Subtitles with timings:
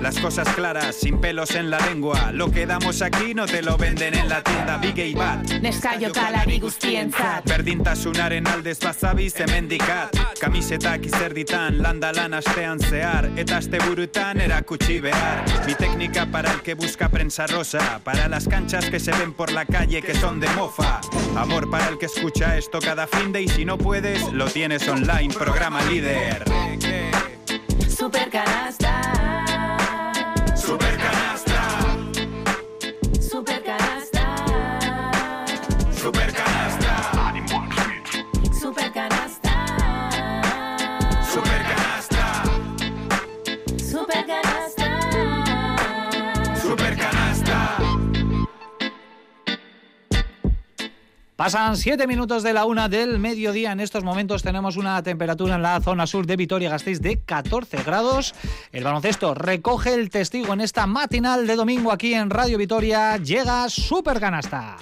[0.00, 2.30] Las cosas claras, sin pelos en la lengua.
[2.32, 4.78] Lo que damos aquí no te lo venden en la tienda.
[4.78, 5.60] Big y Bat.
[5.60, 14.40] Neskaio kalari guztientzat Berdintasunaren aldez bazabiz hemendikat Kamisetak izerditan, landa lan astean zehar Eta asteburutan
[14.40, 15.44] erakutsi behar.
[15.66, 18.00] Mi técnica para el que busca prensa rosa.
[18.04, 21.00] Para las canchas que se ven por la calle que son de mofa.
[21.36, 24.86] Amor para el que escucha esto cada fin de Y si no puedes, lo tienes
[24.88, 26.44] online, programa líder.
[27.88, 28.57] Supercanasta Supercanasta,
[51.38, 53.70] Pasan siete minutos de la una del mediodía.
[53.70, 58.34] En estos momentos tenemos una temperatura en la zona sur de Vitoria-Gasteiz de 14 grados.
[58.72, 63.18] El baloncesto recoge el testigo en esta matinal de domingo aquí en Radio Vitoria.
[63.18, 64.78] Llega Super Canasta.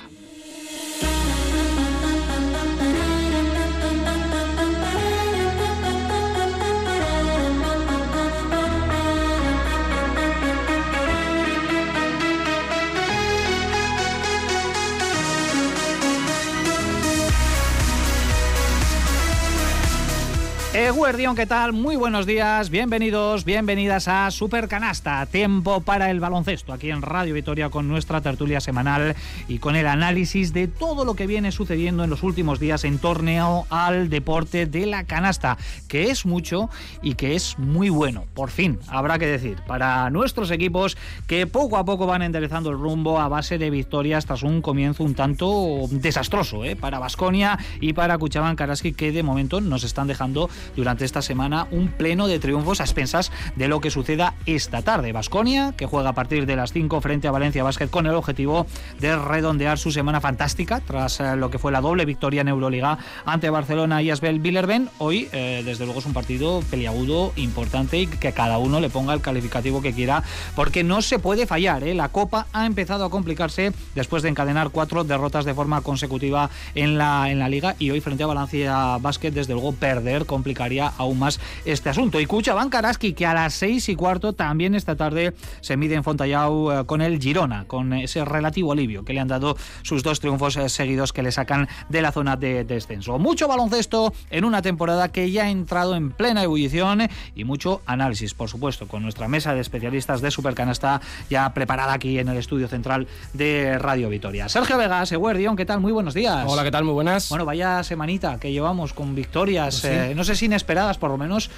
[20.77, 21.73] Eguerdión, ¿qué tal?
[21.73, 27.33] Muy buenos días, bienvenidos, bienvenidas a Super Canasta, tiempo para el baloncesto, aquí en Radio
[27.33, 29.17] Vitoria con nuestra tertulia semanal
[29.49, 32.99] y con el análisis de todo lo que viene sucediendo en los últimos días en
[32.99, 35.57] torno al deporte de la canasta,
[35.89, 36.69] que es mucho
[37.01, 41.79] y que es muy bueno, por fin, habrá que decir, para nuestros equipos que poco
[41.79, 45.87] a poco van enderezando el rumbo a base de victorias tras un comienzo un tanto
[45.91, 46.77] desastroso ¿eh?
[46.77, 51.67] para Basconia y para Cuchaban Karaski, que de momento nos están dejando durante esta semana
[51.71, 55.13] un pleno de triunfos a expensas de lo que suceda esta tarde.
[55.13, 58.67] Basconia, que juega a partir de las 5 frente a Valencia Basket con el objetivo
[59.01, 62.99] de redondear su semana fantástica tras eh, lo que fue la doble victoria en Euroliga
[63.25, 64.89] ante Barcelona y Asbel Billerben.
[64.99, 69.15] Hoy, eh, desde luego, es un partido peliagudo, importante y que cada uno le ponga
[69.15, 70.23] el calificativo que quiera,
[70.55, 71.85] porque no se puede fallar.
[71.85, 71.95] ¿eh?
[71.95, 76.99] La Copa ha empezado a complicarse después de encadenar cuatro derrotas de forma consecutiva en
[76.99, 81.19] la, en la Liga y hoy frente a Valencia Basket, desde luego, perder complicaría aún
[81.19, 82.19] más este asunto.
[82.19, 86.03] Y Cuchaban Karaski, que a las seis y cuarto también esta tarde se mide en
[86.05, 90.19] Fontallau eh, con el Girona, con ese relativo alivio que le han dado sus dos
[90.21, 93.19] triunfos eh, seguidos que le sacan de la zona de descenso.
[93.19, 97.03] Mucho baloncesto en una temporada que ya ha entrado en plena ebullición
[97.35, 102.19] y mucho análisis, por supuesto, con nuestra mesa de especialistas de Supercanasta ya preparada aquí
[102.19, 104.49] en el estudio central de Radio Vitoria.
[104.49, 105.81] Sergio Vegas, Eguerdión, ¿qué tal?
[105.81, 106.45] Muy buenos días.
[106.49, 106.85] Hola, ¿qué tal?
[106.85, 107.29] Muy buenas.
[107.29, 109.99] Bueno, vaya semanita que llevamos con victorias, Pues sí.
[110.11, 111.51] eh, no sé si inesperadas por lo menos,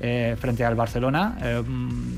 [0.00, 1.38] eh, frente al Barcelona.
[1.42, 1.62] Eh,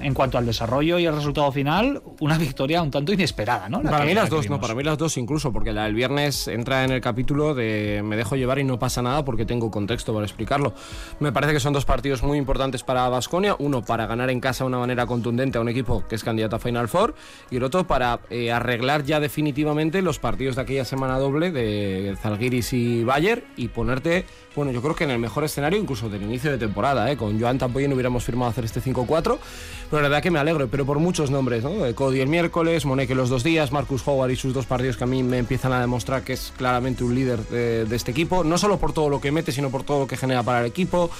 [0.00, 3.82] en cuanto al desarrollo y el resultado final, una victoria un tanto inesperada, ¿no?
[3.82, 5.72] La para que- mí la las que dos, no, para mí las dos incluso, porque
[5.72, 9.24] la del viernes entra en el capítulo de me dejo llevar y no pasa nada
[9.24, 10.74] porque tengo contexto para explicarlo.
[11.20, 14.64] Me parece que son dos partidos muy importantes para Basconia, uno para ganar en casa
[14.64, 17.14] de una manera contundente a un equipo que es candidato a Final Four
[17.50, 22.16] y el otro para eh, arreglar ya definitivamente los partidos de aquella semana doble de
[22.20, 24.24] Zalgiris y Bayer y ponerte,
[24.54, 27.16] bueno, yo creo que en el mejor escenario incluso del inicio de temporada, ¿eh?
[27.16, 29.38] con Joan Tampoyen hubiéramos firmado hacer este 5-4,
[29.90, 31.84] pero la verdad que me alegro, pero por muchos nombres, ¿no?
[31.84, 35.04] Eh, Cody el miércoles, Moneke los dos días, Marcus Howard y sus dos partidos que
[35.04, 38.56] a mí me empiezan a demostrar que es claramente un líder de, este equipo, no
[38.56, 41.10] solo por todo lo que mete, sino por todo lo que genera para el equipo,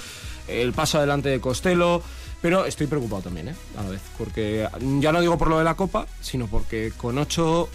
[0.47, 2.01] el paso adelante de Costello,
[2.41, 3.55] pero estoy preocupado también, ¿eh?
[3.77, 4.67] A la vez, porque
[4.99, 7.69] ya no digo por lo de la Copa, sino porque con 8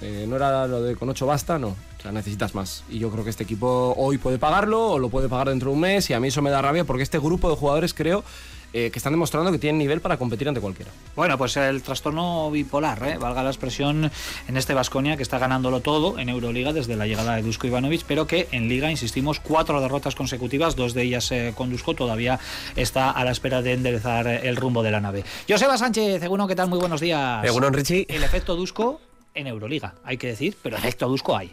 [0.00, 1.68] eh, no era lo de con 8 basta, no.
[1.68, 2.84] O sea, necesitas más.
[2.88, 5.74] Y yo creo que este equipo hoy puede pagarlo o lo puede pagar dentro de
[5.74, 6.08] un mes.
[6.08, 8.24] Y a mí eso me da rabia porque este grupo de jugadores creo
[8.72, 10.92] eh, que están demostrando que tienen nivel para competir ante cualquiera.
[11.16, 13.18] Bueno, pues el trastorno bipolar, ¿eh?
[13.18, 14.12] valga la expresión,
[14.46, 18.04] en este Vasconia que está ganándolo todo en Euroliga desde la llegada de Dusko Ivanovic,
[18.06, 22.38] pero que en Liga, insistimos, cuatro derrotas consecutivas, dos de ellas eh, con Dusko, todavía
[22.76, 25.24] está a la espera de enderezar el rumbo de la nave.
[25.48, 26.68] Joseba Sánchez, Eguno, ¿qué tal?
[26.68, 27.44] Muy buenos días.
[27.44, 28.06] Egunon, Richie.
[28.08, 29.00] El efecto Dusko
[29.34, 31.52] en Euroliga, hay que decir, pero efecto Dusko hay.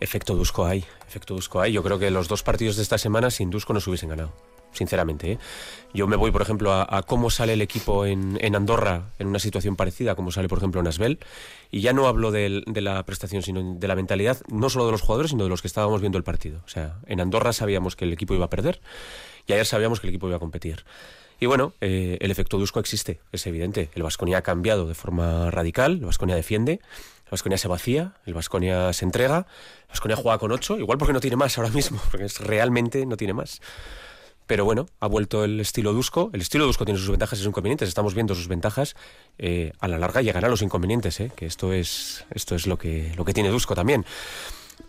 [0.00, 1.72] Efecto Dusko hay, efecto Dusko hay.
[1.72, 4.32] Yo creo que los dos partidos de esta semana sin Dusko no se hubiesen ganado.
[4.70, 5.32] sinceramente.
[5.32, 5.38] ¿eh?
[5.94, 9.76] Yo me voy, por ejemplo, a, cómo sale el equipo en, Andorra en una situación
[9.76, 11.18] parecida, como sale, por ejemplo, en Asbel.
[11.70, 15.00] Y ya no hablo de, la prestación, sino de la mentalidad, no solo de los
[15.00, 16.60] jugadores, sino de los que estábamos viendo el partido.
[16.64, 18.80] O sea, en Andorra sabíamos que el equipo iba a perder
[19.46, 20.84] y ayer sabíamos que el equipo iba a competir.
[21.40, 23.90] Y bueno, eh, el efecto Dusko existe, es evidente.
[23.94, 28.34] El Vasconia ha cambiado de forma radical, el Vasconia defiende, el Vasconia se vacía, el
[28.34, 29.46] Vasconia se entrega,
[29.82, 33.06] el Vasconia juega con ocho, igual porque no tiene más ahora mismo, porque es, realmente
[33.06, 33.60] no tiene más.
[34.48, 36.30] Pero bueno, ha vuelto el estilo Dusko.
[36.32, 37.86] El estilo Dusko tiene sus ventajas y sus inconvenientes.
[37.86, 38.96] Estamos viendo sus ventajas.
[39.36, 41.30] Eh, a la larga llegarán los inconvenientes, ¿eh?
[41.36, 44.06] que esto es, esto es lo, que, lo que tiene Dusko también.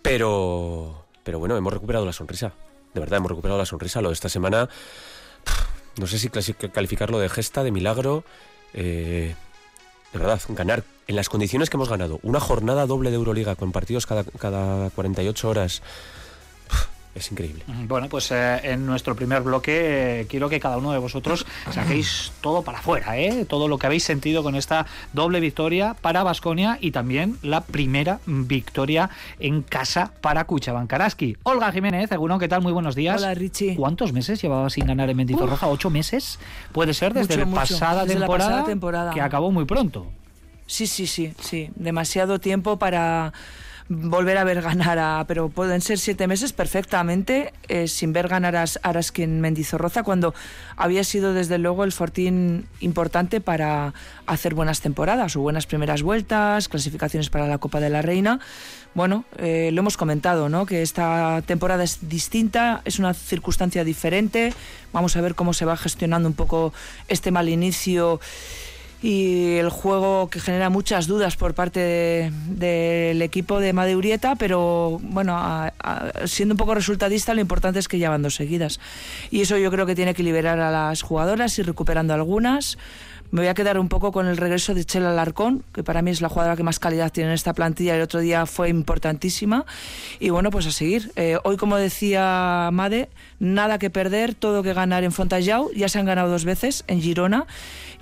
[0.01, 2.53] Pero, pero bueno, hemos recuperado la sonrisa.
[2.93, 4.01] De verdad, hemos recuperado la sonrisa.
[4.01, 4.69] Lo de esta semana,
[5.99, 8.23] no sé si calificarlo de gesta, de milagro.
[8.73, 9.35] Eh,
[10.13, 12.19] de verdad, ganar en las condiciones que hemos ganado.
[12.23, 15.81] Una jornada doble de Euroliga con partidos cada, cada 48 horas
[17.19, 17.63] es increíble.
[17.87, 22.31] Bueno, pues eh, en nuestro primer bloque eh, quiero que cada uno de vosotros saquéis
[22.41, 23.45] todo para afuera, ¿eh?
[23.45, 28.19] todo lo que habéis sentido con esta doble victoria para Basconia y también la primera
[28.25, 31.37] victoria en casa para Cuchabancaraski.
[31.43, 32.61] Olga Jiménez, Egunon, ¿qué tal?
[32.61, 33.21] Muy buenos días.
[33.21, 33.75] Hola, Richie.
[33.75, 35.67] ¿Cuántos meses llevaba sin ganar en Mendizorroza?
[35.67, 36.39] ¿Ocho meses?
[36.71, 40.07] Puede ser desde, la, pasada temporada, temporada que acabó muy pronto.
[40.65, 41.71] Sí, sí, sí, sí.
[41.75, 43.33] Demasiado tiempo para
[43.89, 48.55] volver a ver ganar a, pero pueden ser siete meses perfectamente eh, sin ver ganar
[48.55, 50.35] a Araskin Mendizorroza cuando
[50.77, 53.95] había sido desde luego el fortín importante para
[54.27, 58.39] hacer buenas temporadas o buenas primeras vueltas, clasificaciones para la Copa de la Reina.
[58.93, 60.67] Bueno, eh, lo hemos comentado, ¿no?
[60.67, 64.53] Que esta temporada es distinta, es una circunstancia diferente.
[64.93, 66.73] Vamos a ver cómo se va gestionando un poco
[67.07, 68.19] este mal inicio
[69.01, 75.39] y el juego que genera muchas dudas por parte del equipo de Madeurieta, pero bueno,
[76.25, 78.79] siendo un poco resultadista, lo importante es que ya van dos seguidas.
[79.31, 82.77] Y eso yo creo que tiene que liberar a las jugadoras y recuperando algunas.
[83.31, 86.09] Me voy a quedar un poco con el regreso de Chela Larcón, que para mí
[86.09, 87.95] es la jugadora que más calidad tiene en esta plantilla.
[87.95, 89.65] El otro día fue importantísima.
[90.19, 91.11] Y bueno, pues a seguir.
[91.15, 93.07] Eh, hoy, como decía Made,
[93.37, 95.71] nada que perder, todo que ganar en Fontajau.
[95.75, 97.45] Ya se han ganado dos veces en Girona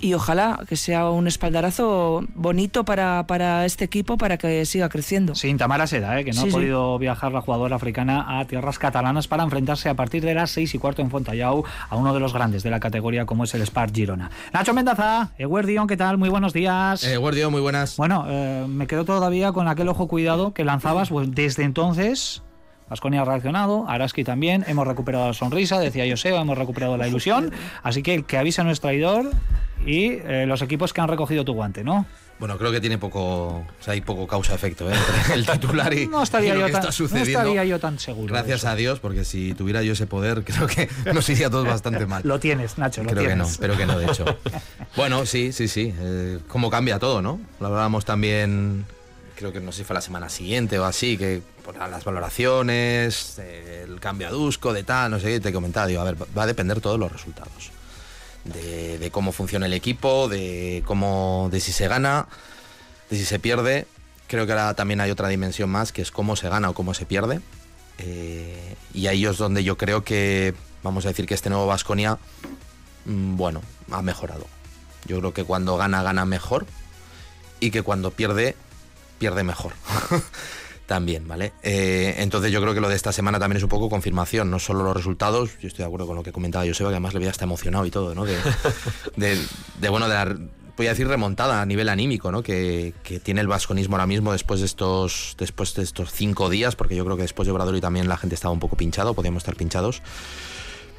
[0.00, 5.34] y ojalá que sea un espaldarazo bonito para, para este equipo para que siga creciendo.
[5.34, 6.24] Sin Tamara Seda, ¿eh?
[6.24, 10.24] que no ha podido viajar la jugadora africana a tierras catalanas para enfrentarse a partir
[10.24, 13.26] de las seis y cuarto en Fontallau a uno de los grandes de la categoría
[13.26, 14.30] como es el Spar Girona.
[14.52, 16.18] Nacho Mendaza, Eguerdion, ¿qué tal?
[16.18, 17.04] Muy buenos días.
[17.04, 17.96] Eguerdion, muy buenas.
[17.96, 22.42] Bueno, eh, me quedo todavía con aquel ojo cuidado que lanzabas pues, desde entonces
[22.88, 27.52] Vasconia ha reaccionado, Araski también, hemos recuperado la sonrisa, decía Joseo, hemos recuperado la ilusión,
[27.82, 29.30] así que el que avisa no es traidor
[29.84, 32.06] y eh, los equipos que han recogido tu guante, ¿no?
[32.38, 34.94] Bueno, creo que tiene poco, o sea, hay poco causa-efecto ¿eh?
[34.94, 37.32] entre el titular y, no estaría lo yo que tan, está sucediendo.
[37.32, 38.32] No estaría yo tan seguro.
[38.32, 42.06] Gracias a Dios, porque si tuviera yo ese poder, creo que nos iría todos bastante
[42.06, 42.22] mal.
[42.24, 43.46] lo tienes, Nacho, lo creo tienes.
[43.46, 44.24] que no, pero que no, de hecho.
[44.96, 45.92] bueno, sí, sí, sí.
[45.98, 47.40] Eh, cómo cambia todo, ¿no?
[47.58, 48.86] Lo hablábamos también,
[49.38, 53.38] creo que no sé si fue la semana siguiente o así, que por las valoraciones,
[53.38, 56.42] el cambio a Dusko, de tal, no sé qué, te comentaba, digo, a ver, va
[56.42, 57.70] a depender todos los resultados
[58.44, 62.26] de, cómo funciona el equipo, de cómo, de si se gana,
[63.10, 63.86] de si se pierde.
[64.26, 66.94] Creo que ahora también hay otra dimensión más, que es cómo se gana o cómo
[66.94, 67.40] se pierde.
[67.98, 72.18] Eh, y ahí es donde yo creo que, vamos a decir que este nuevo Vasconia,
[73.06, 74.46] mm, bueno, ha mejorado.
[75.06, 76.66] Yo creo que cuando gana, gana mejor.
[77.60, 78.54] Y que cuando pierde,
[79.18, 79.72] pierde mejor.
[80.88, 81.52] también, ¿vale?
[81.62, 84.58] Eh, entonces yo creo que lo de esta semana también es un poco confirmación, no
[84.58, 87.20] solo los resultados, yo estoy de acuerdo con lo que comentaba Joseba, que además le
[87.20, 88.24] veía hasta emocionado y todo, ¿no?
[88.24, 88.38] De,
[89.90, 90.34] bueno, de la,
[90.78, 92.42] voy a decir remontada a nivel anímico, ¿no?
[92.42, 96.96] Que, tiene el vasconismo ahora mismo después de estos después de estos cinco días, porque
[96.96, 99.56] yo creo que después de y también la gente estaba un poco pinchado, podíamos estar
[99.56, 100.02] pinchados,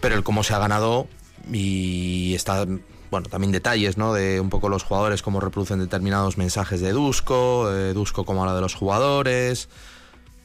[0.01, 1.07] pero el cómo se ha ganado
[1.51, 2.67] y está
[3.11, 4.13] bueno, también detalles, ¿no?
[4.13, 8.55] De un poco los jugadores, cómo reproducen determinados mensajes de Dusko, de Dusko como habla
[8.55, 9.69] de los jugadores.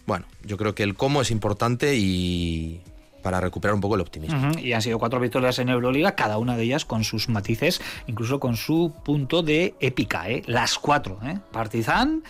[0.06, 2.82] Bueno, yo creo que el cómo es importante y
[3.22, 4.52] para recuperar un poco el optimismo.
[4.58, 8.38] Y han sido cuatro victorias en Euroliga, cada una de ellas con sus matices, incluso
[8.38, 10.42] con su punto de épica, ¿eh?
[10.46, 11.38] Las cuatro, ¿eh?
[11.50, 12.22] Partizan,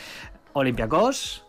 [0.52, 1.43] Olympiacos,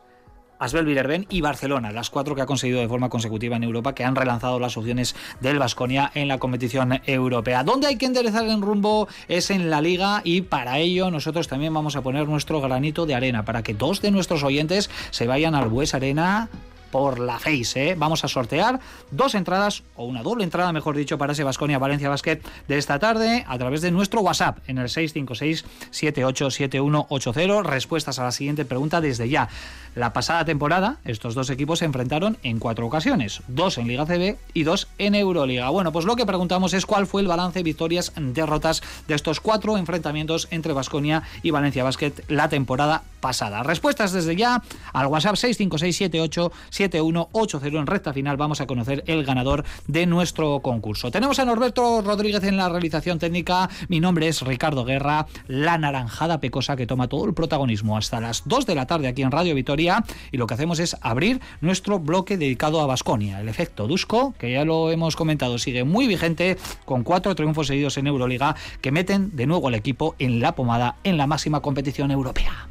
[0.60, 4.04] Asbel Villerben y Barcelona, las cuatro que ha conseguido de forma consecutiva en Europa, que
[4.04, 7.64] han relanzado las opciones del Vasconia en la competición europea.
[7.64, 11.74] Donde hay que enderezar el rumbo es en la liga y para ello nosotros también
[11.74, 15.56] vamos a poner nuestro granito de arena para que dos de nuestros oyentes se vayan
[15.56, 16.50] al Bues Arena
[16.96, 17.90] por la Face.
[17.90, 17.96] ¿eh?
[17.98, 18.80] Vamos a sortear
[19.12, 23.00] dos entradas, o una doble entrada, mejor dicho, para ese Basconia Valencia Basket de esta
[23.00, 27.64] tarde a través de nuestro WhatsApp en el 656-787180.
[27.64, 29.50] Respuestas a la siguiente pregunta desde ya.
[29.96, 34.36] La pasada temporada, estos dos equipos se enfrentaron en cuatro ocasiones, dos en Liga CB
[34.54, 35.70] y dos en Euroliga.
[35.70, 39.78] Bueno, pues lo que preguntamos es cuál fue el balance victorias, derrotas de estos cuatro
[39.78, 43.64] enfrentamientos entre Basconia y Valencia Basket la temporada pasada.
[43.64, 44.62] Respuestas desde ya
[44.92, 48.36] al WhatsApp 656787180 en recta final.
[48.36, 51.10] Vamos a conocer el ganador de nuestro concurso.
[51.10, 53.70] Tenemos a Norberto Rodríguez en la realización técnica.
[53.88, 58.44] Mi nombre es Ricardo Guerra, la naranjada pecosa que toma todo el protagonismo hasta las
[58.46, 59.85] 2 de la tarde aquí en Radio Vitoria
[60.32, 63.40] y lo que hacemos es abrir nuestro bloque dedicado a Basconia.
[63.40, 67.98] El efecto Dusko, que ya lo hemos comentado, sigue muy vigente con cuatro triunfos seguidos
[67.98, 72.12] en Euroliga que meten de nuevo al equipo en la pomada en la máxima competición
[72.12, 72.68] europea.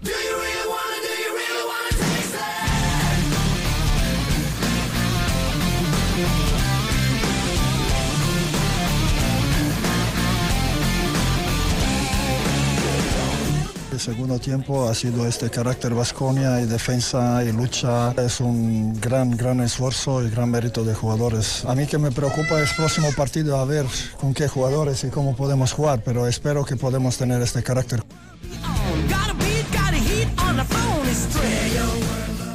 [13.95, 18.11] El segundo tiempo ha sido este carácter Vasconia y defensa y lucha.
[18.21, 21.65] Es un gran, gran esfuerzo y gran mérito de jugadores.
[21.65, 23.87] A mí que me preocupa es próximo partido a ver
[24.21, 28.03] con qué jugadores y cómo podemos jugar, pero espero que podemos tener este carácter.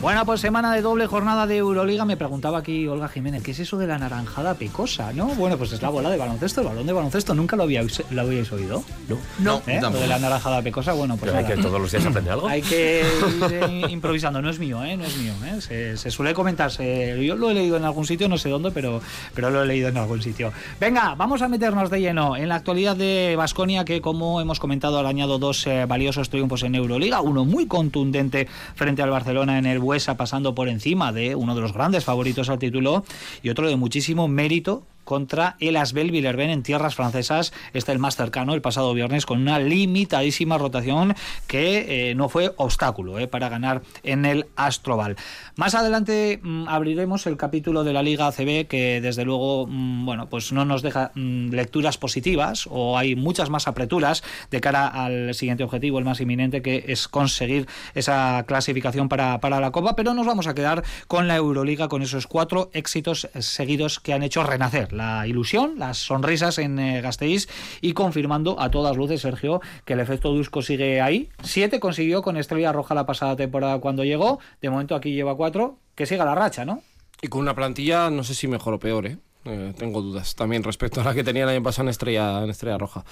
[0.01, 2.05] Bueno, pues semana de doble jornada de Euroliga.
[2.05, 5.11] Me preguntaba aquí Olga Jiménez, ¿qué es eso de la naranjada picosa?
[5.11, 5.27] ¿No?
[5.35, 7.35] Bueno, pues es la bola de baloncesto, el balón de baloncesto.
[7.35, 8.81] ¿Nunca lo, habíais, lo habíais oído?
[9.09, 9.17] No.
[9.39, 9.61] No.
[9.67, 9.79] ¿Eh?
[9.81, 11.31] Lo de la naranjada picosa, bueno, pues.
[11.31, 12.47] Pero hay que todos los días aprender algo.
[12.47, 14.95] Hay que ir eh, improvisando, no es mío, ¿eh?
[14.95, 15.33] No es mío.
[15.45, 15.59] ¿eh?
[15.59, 17.21] Se, se suele comentarse.
[17.21, 19.01] Yo lo he leído en algún sitio, no sé dónde, pero,
[19.35, 20.53] pero lo he leído en algún sitio.
[20.79, 24.97] Venga, vamos a meternos de lleno en la actualidad de Basconia, que como hemos comentado,
[24.97, 27.19] ha añado dos eh, valiosos triunfos en Euroliga.
[27.19, 31.73] Uno muy contundente frente al Barcelona en el Pasando por encima de uno de los
[31.73, 33.03] grandes favoritos al título,
[33.41, 37.51] y otro de muchísimo mérito contra el Asbel Villerben en tierras francesas.
[37.73, 41.15] Este el más cercano el pasado viernes con una limitadísima rotación
[41.47, 45.15] que eh, no fue obstáculo eh, para ganar en el Astroval.
[45.55, 50.29] Más adelante mm, abriremos el capítulo de la Liga ACB que desde luego mm, bueno
[50.29, 55.33] pues no nos deja mm, lecturas positivas o hay muchas más apreturas de cara al
[55.33, 60.13] siguiente objetivo, el más inminente que es conseguir esa clasificación para, para la Copa, pero
[60.13, 64.43] nos vamos a quedar con la Euroliga con esos cuatro éxitos seguidos que han hecho
[64.43, 67.47] renacer la ilusión, las sonrisas en eh, Gasteiz
[67.81, 71.29] y confirmando a todas luces, Sergio, que el efecto Dusko sigue ahí.
[71.41, 74.39] Siete consiguió con Estrella Roja la pasada temporada cuando llegó.
[74.61, 75.79] De momento aquí lleva cuatro.
[75.95, 76.81] Que siga la racha, ¿no?
[77.21, 79.17] Y con una plantilla, no sé si mejor o peor, ¿eh?
[79.45, 82.49] Eh, tengo dudas también respecto a la que tenía el año pasado en Estrella, en
[82.49, 83.03] Estrella Roja.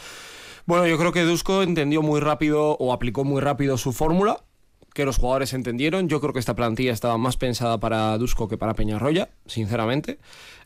[0.66, 4.42] Bueno, yo creo que Dusko entendió muy rápido o aplicó muy rápido su fórmula,
[4.98, 6.10] que los jugadores entendieron.
[6.10, 10.18] Yo creo que esta plantilla estaba más pensada para Dusko que para Peñarroya, sinceramente.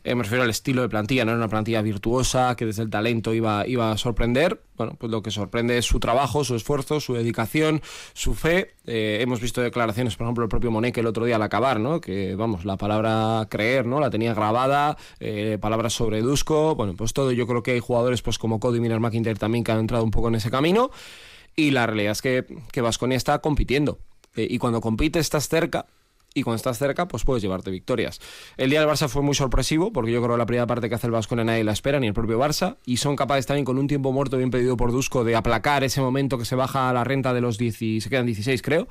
[0.04, 2.88] Eh, me refiero al estilo de plantilla, no era una plantilla virtuosa que desde el
[2.88, 4.62] talento iba, iba a sorprender.
[4.78, 7.82] Bueno, pues lo que sorprende es su trabajo, su esfuerzo, su dedicación,
[8.14, 8.70] su fe.
[8.86, 12.00] Eh, hemos visto declaraciones, por ejemplo, el propio Moneque el otro día al acabar, ¿no?
[12.00, 14.00] Que, vamos, la palabra creer, ¿no?
[14.00, 16.74] La tenía grabada, eh, palabras sobre Dusko.
[16.74, 17.32] Bueno, pues todo.
[17.32, 20.10] Yo creo que hay jugadores pues como Cody Miller McIntyre también que han entrado un
[20.10, 20.90] poco en ese camino.
[21.54, 23.98] Y la realidad es que, que Vasconia está compitiendo.
[24.36, 25.86] Eh, y cuando compites estás cerca
[26.34, 28.20] y cuando estás cerca, pues puedes llevarte victorias.
[28.56, 30.94] El día del Barça fue muy sorpresivo, porque yo creo que la primera parte que
[30.94, 33.78] hace el Vasconia nadie la espera, ni el propio Barça, y son capaces también con
[33.78, 36.92] un tiempo muerto bien pedido por Dusko de aplacar ese momento que se baja a
[36.92, 38.88] la renta de los 10, se quedan 16 creo,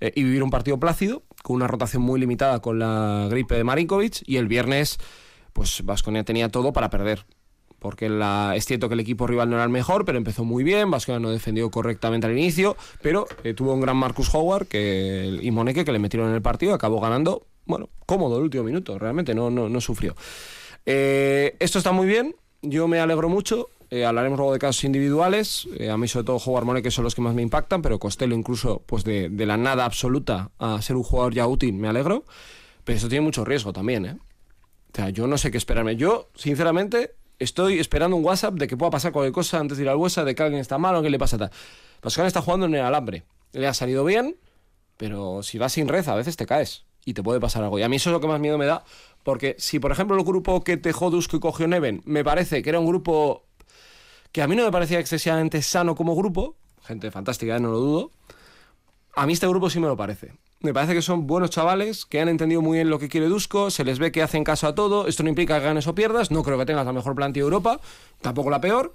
[0.00, 3.64] eh, y vivir un partido plácido, con una rotación muy limitada con la gripe de
[3.64, 4.98] Marinkovic, y el viernes,
[5.52, 7.26] pues Vasconia tenía todo para perder
[7.78, 8.10] porque
[8.54, 11.20] es cierto que el equipo rival no era el mejor, pero empezó muy bien, Vasconia
[11.20, 15.84] no defendió correctamente al inicio, pero eh, tuvo un gran Marcus Howard que, y Moneke
[15.84, 19.50] que le metieron en el partido, acabó ganando, bueno, cómodo el último minuto, realmente no,
[19.50, 20.14] no, no sufrió.
[20.84, 25.68] Eh, esto está muy bien, yo me alegro mucho, eh, hablaremos luego de casos individuales,
[25.90, 28.82] a mí sobre todo Howard Moneke son los que más me impactan, pero Costello incluso
[28.86, 32.24] pues de, de la nada absoluta a ser un jugador ya útil, me alegro,
[32.84, 34.16] pero esto tiene mucho riesgo también, ¿eh?
[34.92, 35.96] O sea, yo no sé qué esperarme.
[35.96, 39.88] Yo, sinceramente, estoy esperando un WhatsApp de que pueda pasar cualquier cosa antes de ir
[39.88, 41.50] al WhatsApp, de que alguien está mal o que le pasa tal.
[42.00, 43.24] Pascual está jugando en el alambre.
[43.52, 44.36] Le ha salido bien,
[44.96, 47.78] pero si vas sin red a veces te caes y te puede pasar algo.
[47.78, 48.84] Y a mí eso es lo que más miedo me da,
[49.22, 52.70] porque si por ejemplo el grupo que tejó Dusko y cogió Neven, me parece que
[52.70, 53.44] era un grupo
[54.32, 58.10] que a mí no me parecía excesivamente sano como grupo, gente fantástica, no lo dudo,
[59.14, 60.32] a mí este grupo sí me lo parece.
[60.60, 63.70] Me parece que son buenos chavales que han entendido muy bien lo que quiere Dusko,
[63.70, 65.06] se les ve que hacen caso a todo.
[65.06, 67.46] Esto no implica que ganes o pierdas, no creo que tengas la mejor plantilla de
[67.46, 67.80] Europa,
[68.22, 68.94] tampoco la peor,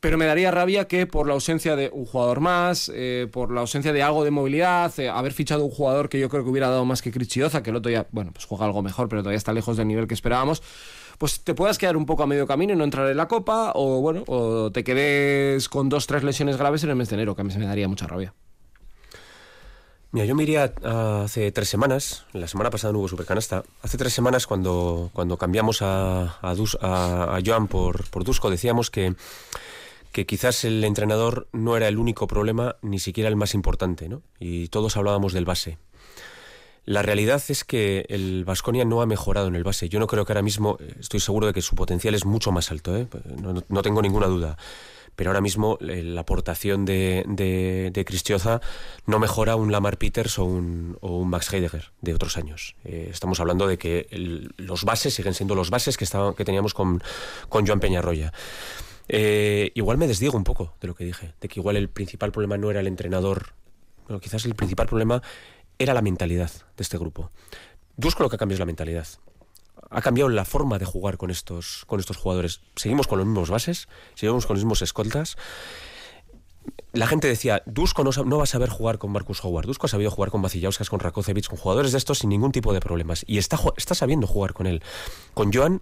[0.00, 3.60] pero me daría rabia que por la ausencia de un jugador más, eh, por la
[3.60, 6.68] ausencia de algo de movilidad, eh, haber fichado un jugador que yo creo que hubiera
[6.70, 9.38] dado más que Crichioza, que el otro ya, bueno, pues juega algo mejor, pero todavía
[9.38, 10.62] está lejos del nivel que esperábamos,
[11.18, 13.72] pues te puedas quedar un poco a medio camino y no entrar en la Copa,
[13.74, 17.34] o bueno, o te quedes con dos, tres lesiones graves en el mes de enero,
[17.36, 18.32] que a mí se me daría mucha rabia.
[20.10, 20.72] Mira, yo me iría
[21.22, 25.82] hace tres semanas, la semana pasada no hubo supercanasta, hace tres semanas cuando, cuando cambiamos
[25.82, 29.14] a, a, a, Joan por, por Dusko decíamos que
[30.12, 34.22] que quizás el entrenador no era el único problema, ni siquiera el más importante, ¿no?
[34.40, 35.78] Y todos hablábamos del base.
[36.84, 39.88] La realidad es que el Vasconia no ha mejorado en el base.
[39.88, 42.50] Yo no creo que ahora mismo, eh, estoy seguro de que su potencial es mucho
[42.50, 43.06] más alto, ¿eh?
[43.68, 44.56] no, tengo ninguna duda.
[45.18, 48.60] Pero ahora mismo eh, la aportación de, de, Cristioza
[49.04, 52.76] no mejora un Lamar Peters o un, o un Max Heidegger de otros años.
[52.84, 54.06] estamos hablando de que
[54.56, 56.06] los bases siguen siendo los bases que,
[56.36, 57.02] que teníamos con,
[57.48, 58.32] con Joan Peñarroya.
[59.08, 62.30] Eh, igual me desdigo un poco de lo que dije, de que igual el principal
[62.30, 63.54] problema no era el entrenador,
[64.06, 65.20] bueno, quizás el principal problema
[65.78, 67.32] era la mentalidad de este grupo.
[67.96, 69.08] Dusko lo que es la mentalidad.
[69.90, 72.60] Ha cambiado la forma de jugar con estos, con estos jugadores.
[72.76, 75.36] Seguimos con los mismos bases, seguimos con los mismos escoltas.
[76.92, 79.66] La gente decía, Dusko no, no va a saber jugar con Marcus Howard.
[79.66, 82.72] Dusko ha sabido jugar con Vacillauskas, con Rakocevic, con jugadores de estos sin ningún tipo
[82.72, 83.24] de problemas.
[83.26, 84.82] Y está, está sabiendo jugar con él.
[85.34, 85.80] Con Joan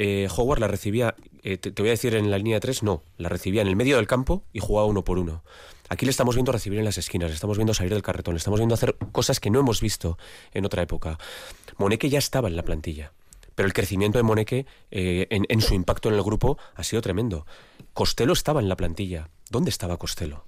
[0.00, 3.28] eh, Howard la recibía, eh, te, voy a decir en la línea 3, no, la
[3.28, 5.42] recibía en el medio del campo y jugaba uno por uno.
[5.88, 8.38] Aquí le estamos viendo recibir en las esquinas, le estamos viendo salir del carretón, le
[8.38, 10.16] estamos viendo hacer cosas que no hemos visto
[10.52, 11.18] en otra época.
[11.78, 13.12] Moneque ya estaba en la plantilla,
[13.58, 17.44] pero el crecimiento de Moneque eh, en, su impacto en el grupo ha sido tremendo.
[17.92, 19.30] Costello estaba en la plantilla.
[19.50, 20.44] ¿Dónde estaba Costello?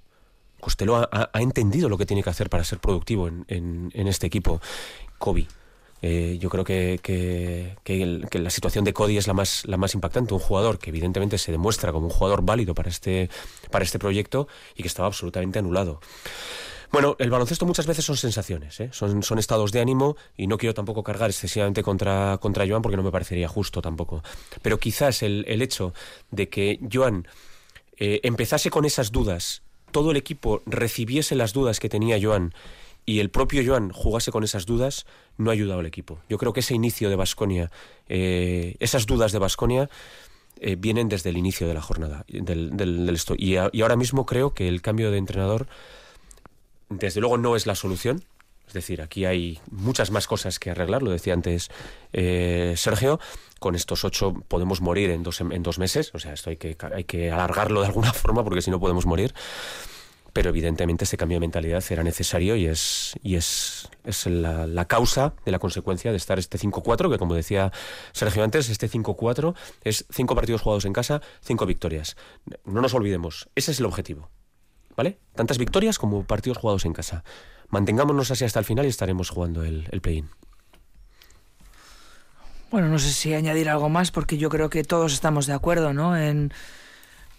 [0.61, 4.61] Costello ha, entendido lo que tiene que hacer para ser productivo en, este equipo.
[5.17, 5.45] Kobe
[6.01, 7.75] eh, yo creo que,
[8.31, 10.33] la situación de Cody es la más, impactante.
[10.33, 13.29] Un jugador que evidentemente se demuestra como un jugador válido para este,
[13.71, 15.99] para este proyecto y que estaba absolutamente anulado.
[16.91, 18.89] Bueno, el baloncesto muchas veces son sensaciones, ¿eh?
[18.91, 23.03] son, estados de ánimo y no quiero tampoco cargar excesivamente contra, contra Joan porque no
[23.03, 24.23] me parecería justo tampoco.
[24.61, 25.93] Pero quizás el, el hecho
[26.31, 27.27] de que Joan
[27.97, 32.53] eh, empezase con esas dudas, todo el equipo recibiese las dudas que tenía Joan
[33.05, 35.05] y el propio Joan jugase con esas dudas,
[35.37, 36.19] no ha ayudado al equipo.
[36.27, 37.71] Yo creo que ese inicio de Basconia,
[38.09, 39.89] eh, esas dudas de Basconia,
[40.59, 42.25] eh, vienen desde el inicio de la jornada.
[42.27, 45.67] Del, del, y, y, ahora mismo creo que el cambio de entrenador,
[46.91, 48.23] desde luego, no es la solución.
[48.67, 51.69] Es decir, aquí hay muchas más cosas que arreglar, lo decía antes
[52.13, 53.19] eh, Sergio.
[53.59, 56.77] Con estos ocho podemos morir en dos, en dos meses, o sea, esto hay que,
[56.95, 59.33] hay que alargarlo de alguna forma porque si no podemos morir
[60.33, 65.33] pero evidentemente ese cambio de mentalidad era necesario y es, y es, es la, causa
[65.45, 67.71] de la consecuencia de estar este 5-4, que como decía
[68.13, 72.15] Sergio antes, este 5-4 es cinco partidos jugados en casa, cinco victorias.
[72.65, 74.29] No nos olvidemos, ese es el objetivo.
[75.35, 77.23] Tantas victorias como partidos jugados en casa.
[77.69, 80.29] Mantengámonos así hasta el final y estaremos jugando el, el play-in.
[82.69, 85.93] Bueno, no sé si añadir algo más, porque yo creo que todos estamos de acuerdo,
[85.93, 86.15] ¿no?
[86.17, 86.53] En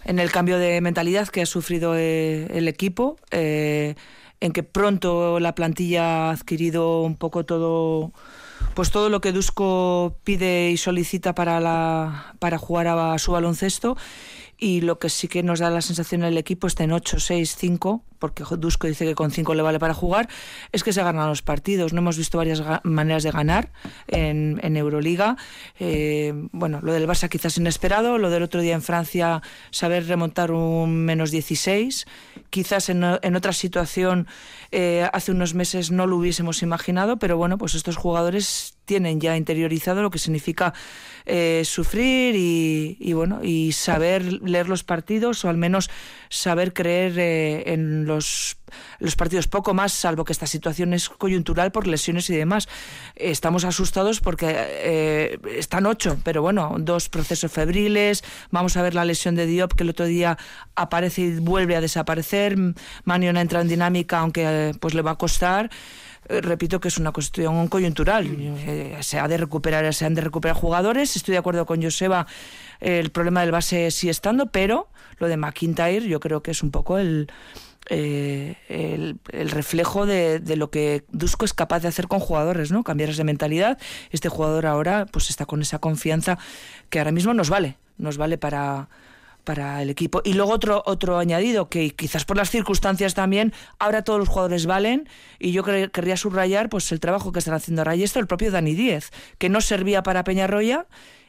[0.05, 3.94] en el cambio de mentalidad que ha sufrido eh, el equipo, eh,
[4.40, 8.12] en que pronto la plantilla ha adquirido un poco todo
[8.75, 13.96] pues todo lo que Dusko pide y solicita para la para jugar a su baloncesto
[14.62, 17.57] y lo que sí que nos da la sensación el equipo está en 8, 6,
[17.59, 20.29] 5, porque Dusko dice que con 5 le vale para jugar,
[20.70, 21.92] es que se ganan los partidos.
[21.92, 23.72] No hemos visto varias maneras de ganar
[24.07, 25.37] en, Euroliga.
[25.81, 30.53] Eh, bueno, lo del Barça quizás inesperado, lo del otro día en Francia, saber remontar
[30.53, 32.07] un menos 16.
[32.51, 34.29] Quizás en, en otra situación
[34.73, 39.37] eh, hace unos meses no lo hubiésemos imaginado, pero bueno, pues estos jugadores tienen ya
[39.37, 40.73] interiorizado lo que significa
[41.27, 45.91] eh, sufrir y, bueno y saber leer los partidos o al menos
[46.31, 48.57] saber creer eh, en los
[48.99, 52.69] los partidos poco más salvo que esta situación es coyuntural por lesiones y demás
[53.15, 59.05] estamos asustados porque eh, están ocho pero bueno dos procesos febriles vamos a ver la
[59.05, 60.39] lesión de Diop que el otro día
[60.75, 62.57] aparece y vuelve a desaparecer
[63.05, 65.71] Manion entra en dinámica aunque pues le va a costar
[66.29, 68.27] eh, repito que es una cuestión coyuntural.
[68.29, 71.17] Eh, se, ha de recuperar, se han de recuperar jugadores.
[71.17, 72.27] Estoy de acuerdo con Joseba,
[72.81, 76.71] el problema del base sigue estando, pero lo de McIntyre yo creo que es un
[76.71, 77.29] poco el,
[77.88, 82.85] eh, el, reflejo de, lo que Dusko es capaz de hacer con jugadores, ¿no?
[82.85, 83.79] Cambiar esa mentalidad.
[84.11, 86.38] Este jugador ahora pues está con esa confianza
[86.90, 88.88] que ahora mismo nos vale, nos vale para
[89.45, 90.23] para el equipo.
[90.25, 94.66] Y luego otro, otro añadido, que quizás por las circunstancias también, ahora todos los jugadores
[94.66, 98.29] valen, y yo querría subrayar pues el trabajo que están haciendo ahora y esto el
[98.29, 100.87] propio Dani Díez, que no servía para Peñarroya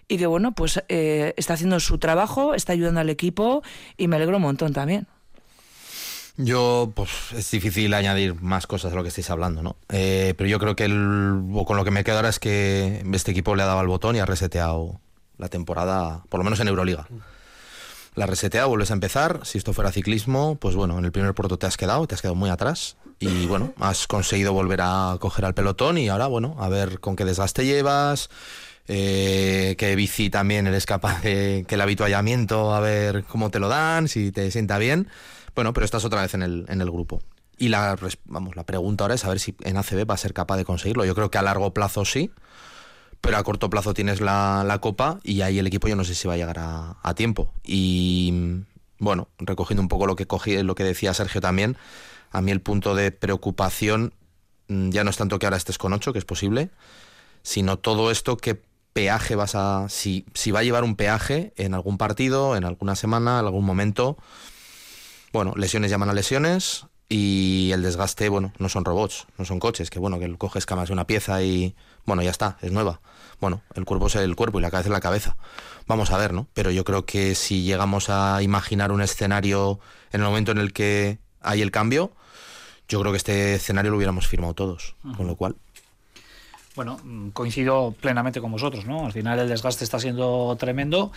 [0.07, 3.63] y que bueno, pues eh, está haciendo su trabajo, está ayudando al equipo
[3.97, 5.07] y me alegro un montón también.
[6.35, 9.75] Yo, pues es difícil añadir más cosas de lo que estáis hablando, ¿no?
[9.89, 13.03] Eh, pero yo creo que el, o con lo que me quedo ahora es que
[13.13, 14.99] este equipo le ha dado al botón y ha reseteado
[15.37, 17.07] la temporada, por lo menos en Euroliga.
[18.15, 19.41] La reseteado, vuelves a empezar.
[19.43, 22.21] Si esto fuera ciclismo, pues bueno, en el primer puerto te has quedado, te has
[22.21, 22.97] quedado muy atrás.
[23.19, 27.15] Y bueno, has conseguido volver a coger al pelotón y ahora, bueno, a ver con
[27.15, 28.29] qué desgaste llevas,
[28.87, 33.69] eh, que bici también eres capaz de que el habituallamiento, a ver cómo te lo
[33.69, 35.07] dan, si te sienta bien.
[35.55, 37.21] Bueno, pero estás otra vez en el, en el grupo.
[37.57, 40.33] Y la, vamos, la pregunta ahora es a ver si en ACB va a ser
[40.33, 41.05] capaz de conseguirlo.
[41.05, 42.31] Yo creo que a largo plazo sí,
[43.21, 46.15] pero a corto plazo tienes la, la copa y ahí el equipo yo no sé
[46.15, 47.53] si va a llegar a, a tiempo.
[47.63, 48.63] Y
[48.99, 51.77] bueno, recogiendo un poco lo que cogí, lo que decía Sergio también,
[52.31, 54.13] a mí el punto de preocupación
[54.67, 56.69] mm, ya no es tanto que ahora estés con 8, que es posible,
[57.43, 58.61] sino todo esto que
[58.93, 62.95] peaje vas a si, si va a llevar un peaje en algún partido, en alguna
[62.95, 64.17] semana, en algún momento.
[65.33, 69.89] Bueno, lesiones llaman a lesiones y el desgaste, bueno, no son robots, no son coches,
[69.89, 73.01] que bueno, que coges camas de una pieza y bueno, ya está, es nueva.
[73.41, 75.35] Bueno, el cuerpo es el cuerpo y la cabeza es la cabeza.
[75.87, 76.45] Vamos a ver, ¿no?
[76.53, 79.79] Pero yo creo que si llegamos a imaginar un escenario
[80.11, 82.13] en el momento en el que hay el cambio,
[82.87, 85.55] yo creo que este escenario lo hubiéramos firmado todos, con lo cual
[86.75, 89.07] Bueno, mm, coincido plenamente con vosotros, ¿no?
[89.07, 91.11] Al final el desgaste está siendo tremendo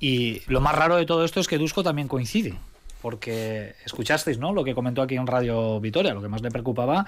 [0.00, 2.58] y lo más raro de todo esto es que Dusko también coincide.
[3.02, 4.52] Porque escuchasteis, ¿no?
[4.52, 7.06] Lo que comentó aquí en Radio Vitoria, lo que más le preocupaba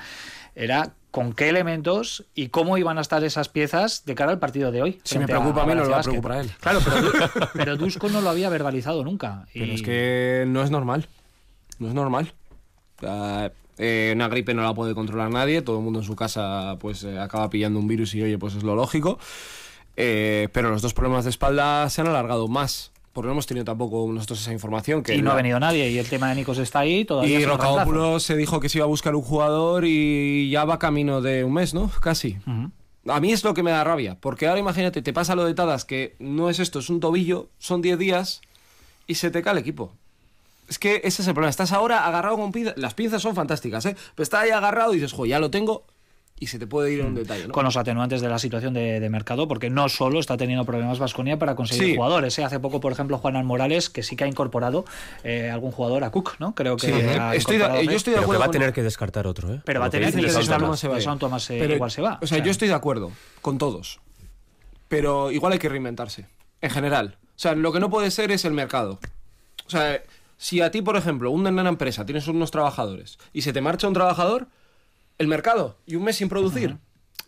[0.54, 4.72] era con qué elementos y cómo iban a estar esas piezas de cara al partido
[4.72, 5.00] de hoy.
[5.04, 6.50] Si me preocupa a mí, no le va a preocupar a él.
[6.60, 9.46] Claro, pero, pero Dusko no lo había verbalizado nunca.
[9.52, 11.06] y- Pero es que no es normal.
[11.78, 12.32] No es normal.
[13.78, 15.62] Eh, una gripe no la puede controlar nadie.
[15.62, 18.54] Todo el mundo en su casa pues eh, acaba pillando un virus y oye, pues
[18.54, 19.18] es lo lógico.
[19.96, 22.91] Eh, pero los dos problemas de espalda se han alargado más.
[23.12, 25.02] Porque no hemos tenido tampoco nosotros esa información.
[25.02, 27.40] Que y no ha venido nadie y el tema de Nikos está ahí todavía.
[27.40, 27.44] Y.
[27.44, 31.44] Rocabópulos se dijo que se iba a buscar un jugador y ya va camino de
[31.44, 31.90] un mes, ¿no?
[32.00, 32.38] Casi.
[33.06, 35.54] A mí es lo que me da rabia, porque ahora imagínate, te pasa lo de
[35.54, 38.40] Tadas, que no es esto, es un tobillo, son 10 días
[39.06, 39.92] y se te cae el equipo.
[40.68, 41.50] Es que ese es el problema.
[41.50, 42.74] Estás ahora agarrado con pinzas.
[42.78, 43.96] Las pinzas son fantásticas, ¿eh?
[44.14, 45.84] Pero estás ahí agarrado y dices, jo, ya lo tengo
[46.42, 47.52] y se te puede ir en un detalle, ¿no?
[47.54, 50.98] con los atenuantes de la situación de, de mercado, porque no solo está teniendo problemas
[50.98, 51.94] Vasconia para conseguir Sí.
[51.94, 52.36] jugadores.
[52.38, 52.44] ¿eh?
[52.44, 54.84] Hace poco, por ejemplo, Juanan Morales, que sí que ha incorporado
[55.22, 56.54] eh, algún jugador a Cook, ¿no?
[56.54, 57.96] Creo que Sí, ha estoy de- incorporado yo tres.
[57.96, 59.60] estoy de Pero que acuerdo va a tener que descartar otro, ¿eh?
[59.64, 61.90] Pero va a que tener que de descartar se va a Thomas, eh, Pero, igual
[61.90, 62.14] se va.
[62.20, 64.00] O sea, O sea, yo estoy de acuerdo con todos.
[64.88, 66.26] Pero igual hay que reinventarse.
[66.60, 67.16] En general.
[67.22, 68.98] O sea, lo que no puede ser es el mercado.
[69.66, 70.02] O sea,
[70.36, 73.86] si a ti, por ejemplo, una una empresa, tienes unos trabajadores y se te marcha
[73.88, 74.48] un trabajador,
[75.18, 76.76] el mercado y un mes sin producir,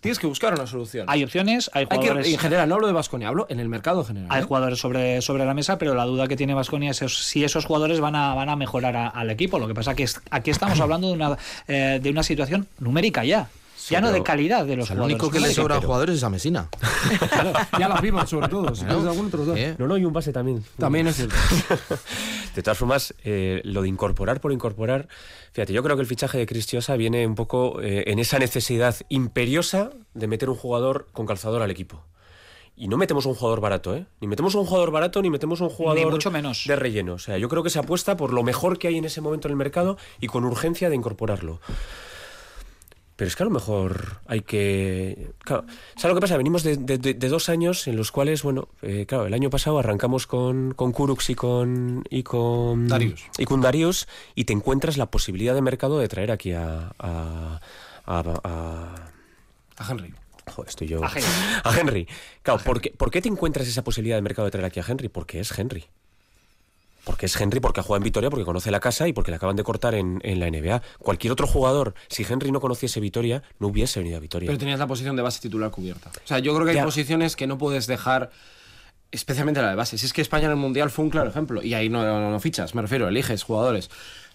[0.01, 1.07] tienes que buscar una solución.
[1.09, 2.33] Hay opciones, hay Hay que- jugadores.
[2.33, 4.29] en general, no hablo de Vasconia, hablo en el mercado en general.
[4.31, 4.45] Hay ¿eh?
[4.45, 8.01] jugadores sobre, sobre la mesa, pero la duda que tiene Vasconia es si esos jugadores
[8.01, 9.59] van a, van a mejorar a- al equipo.
[9.59, 13.25] Lo que pasa que es- aquí estamos hablando de una, eh, de una situación numérica
[13.25, 13.49] ya.
[13.91, 15.15] Ya no de calidad de los o sea, jugadores.
[15.15, 16.69] único que le sobra a jugadores es a Mesina.
[17.79, 18.75] Ya las vimos, sobre todo.
[18.75, 19.59] Si tienes algún otro, dos.
[19.59, 19.75] ¿Eh?
[19.79, 20.65] No, no, y un base también.
[20.79, 21.35] También es cierto.
[22.55, 25.09] De todas formas, eh, lo de incorporar por incorporar,
[25.53, 28.95] fíjate, yo creo que el fichaje de Cristiosa viene un poco eh, en esa necesidad
[29.09, 32.05] imperiosa de meter un jugador con calzador al equipo.
[32.77, 34.07] Y no metemos un jugador barato, ¿eh?
[34.21, 36.65] Ni metemos un jugador barato, ni metemos un jugador mucho menos.
[36.67, 37.15] de relleno.
[37.15, 39.47] O sea, yo creo que se apuesta por lo mejor que hay en ese momento
[39.49, 41.61] en el mercado y con urgencia de incorporarlo.
[43.17, 45.31] Pero es que a lo mejor hay que...
[45.39, 45.65] Claro,
[45.97, 46.37] ¿sabes lo que pasa?
[46.37, 50.27] Venimos de, de- dos años en los cuales, bueno, eh, claro, el año pasado arrancamos
[50.27, 52.03] con, con Kurux y con...
[52.11, 53.23] Y con Darius.
[53.39, 56.93] Y con Darius y te encuentras la posibilidad de mercado de traer aquí a...
[56.99, 57.61] a,
[58.05, 58.95] a- a-
[59.77, 60.13] A Henry.
[60.53, 61.01] Joder, estoy yo...
[61.05, 61.81] A Henry.
[61.81, 62.09] Henry.
[62.43, 64.85] Claro, ¿por qué, por qué te encuentras esa posibilidad de mercado de traer aquí a
[64.87, 65.09] Henry?
[65.09, 65.85] Porque es Henry.
[67.05, 69.37] Porque es Henry, porque ha jugado en Vitoria, porque conoce la casa y porque le
[69.37, 70.81] acaban de cortar en, en la NBA.
[70.99, 74.47] Cualquier otro jugador, si Henry no conociese Vitoria, no hubiese venido a Vitoria.
[74.47, 76.09] Pero tenías la posición de base titular cubierta.
[76.25, 78.31] O sea, yo creo que hay posiciones que no puedes dejar,
[79.11, 79.99] especialmente la de base.
[79.99, 82.31] Si es que España en el Mundial fue un claro ejemplo, y ahí no, no-
[82.31, 83.91] no fichas, me refiero, eliges jugadores.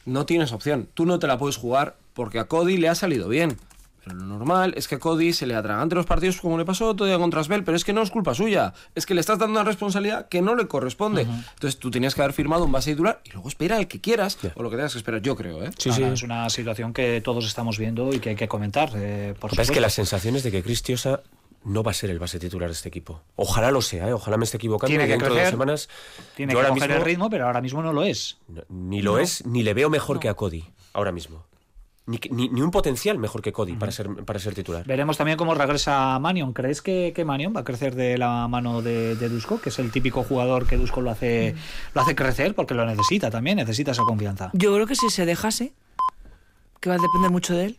[0.05, 0.87] No tienes opción.
[0.93, 3.57] Tú no te la puedes jugar porque a Cody le ha salido bien.
[4.09, 6.95] Pero lo normal es que a Cody se le atragante los partidos como le pasó
[6.95, 8.73] todo día contra Asbel, pero es que no es culpa suya.
[8.95, 11.21] Es que le estás dando una responsabilidad que no le corresponde.
[11.21, 14.37] Entonces tú tenías que haber firmado un base titular y luego espera al que quieras
[14.55, 15.69] o lo que tengas que esperar, yo creo, ¿eh?
[15.77, 16.03] Sí, sí.
[16.03, 18.91] es una situación que todos estamos viendo y que hay que comentar.
[18.95, 19.81] eh, por es que supuesto.
[19.81, 21.21] la sensación es de que Cristiosa
[21.63, 23.21] no va a ser el base titular de este equipo.
[23.35, 24.13] Ojalá lo sea, ¿eh?
[24.13, 24.87] ojalá me esté equivocando.
[24.89, 25.89] Tiene y que dentro de dos crecer, semanas.
[26.35, 28.37] Tiene yo que ahora coger mismo el ritmo, pero ahora mismo no lo es.
[28.47, 30.63] no- ni lo es, ni le veo mejor que a Cody.
[30.93, 31.43] Ahora mismo.
[32.09, 34.83] Ni, ni, ni un potencial mejor que Cody para, ser, para ser titular.
[34.85, 36.53] Veremos también cómo regresa Manion.
[36.53, 39.61] ¿Crees que, que Manion va a crecer de la mano de, de Dusko?
[39.61, 41.55] Que es el típico jugador que Dusko lo hace,
[41.93, 44.49] lo hace crecer porque lo necesita también, necesita esa confianza.
[44.53, 45.71] Yo creo que si se dejase,
[46.79, 47.77] que va a depender mucho de él.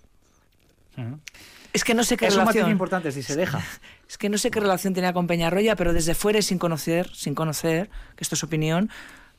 [1.73, 2.71] Es que no sé qué Es relación.
[2.71, 3.63] importante si se deja.
[4.11, 7.09] Es que no sé qué relación tenía con Peñarroya, pero desde fuera y sin conocer,
[7.15, 8.91] sin conocer, que esto es opinión,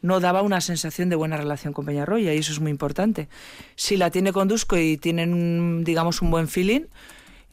[0.01, 3.29] no daba una sensación de buena relación con Peñarroya y eso es muy importante.
[3.75, 6.81] Si la tiene con Dusko y tienen, digamos, un buen feeling,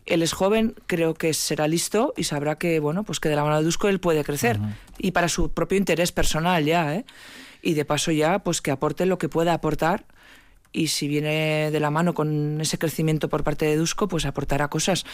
[0.06, 3.44] él es joven, creo que será listo y sabrá que, bueno, pues que de la
[3.44, 4.58] mano de Dusko él puede crecer
[4.96, 7.04] y para su propio interés personal ya, ¿eh?
[7.60, 10.06] Y de paso ya, pues que aporte lo que pueda aportar
[10.72, 14.68] y si viene de la mano con ese crecimiento por parte de Dusko, pues aportará
[14.68, 15.04] cosas.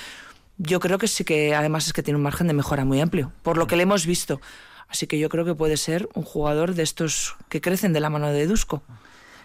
[0.58, 3.32] Yo creo que sí que además es que tiene un margen de mejora muy amplio,
[3.42, 4.40] por lo que le hemos visto.
[4.88, 8.10] Así que yo creo que puede ser un jugador de estos que crecen de la
[8.10, 8.82] mano de Dusko.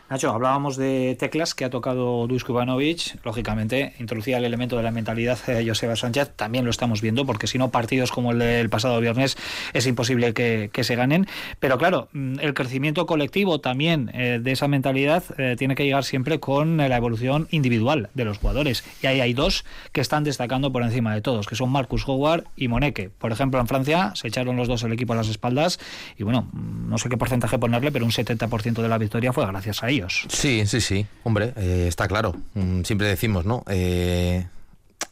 [0.10, 3.24] Nacho, hablábamos de teclas que ha tocado Dusko Ivanovic.
[3.24, 6.32] Lógicamente, introducía el elemento de la mentalidad de Joseba Sánchez.
[6.36, 9.38] También lo estamos viendo, porque si no, partidos como el del pasado viernes
[9.72, 11.28] es imposible que, se ganen.
[11.60, 16.04] Pero claro, mm, el crecimiento colectivo también eh, de esa mentalidad eh, tiene que llegar
[16.04, 18.84] siempre con eh, la evolución individual de los jugadores.
[19.04, 22.46] Y ahí hay dos que están destacando por encima de todos, que son Marcus Howard
[22.56, 23.12] y Moneke.
[23.12, 25.80] Por ejemplo, en Francia se echaron los dos el equipo a las espaldas
[26.18, 29.46] y bueno, mm, no sé qué porcentaje ponerle, pero un 70% de la victoria fue
[29.46, 29.99] gracias a ellos.
[30.30, 31.06] Sí, sí, sí.
[31.24, 32.36] Hombre, eh, está claro.
[32.54, 33.64] Mm, Siempre decimos, ¿no?
[33.68, 34.48] Eh,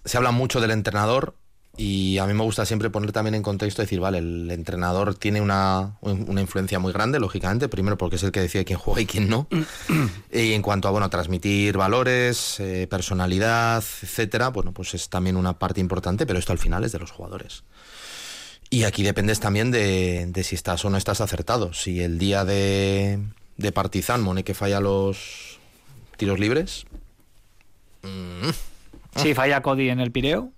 [0.06, 1.36] se habla mucho del entrenador
[1.78, 5.42] y a mí me gusta siempre poner también en contexto, decir, vale, el entrenador tiene
[5.42, 9.06] una, una influencia muy grande, lógicamente, primero porque es el que decide quién juega y
[9.06, 9.48] quién no.
[10.34, 15.60] y en cuanto a, bueno, transmitir valores, eh, personalidad, etcétera, bueno, pues es también una
[15.60, 17.64] parte importante, pero esto al final es de los jugadores.
[18.72, 21.74] Y aquí dependes también de, de si estás o no estás acertado.
[21.74, 23.20] Si el día de,
[23.58, 25.60] de Partizan, Moneke falla los
[26.18, 26.86] tiros libres.
[28.04, 28.50] mm,
[29.16, 30.52] Sí, falla Cody en el Pireo.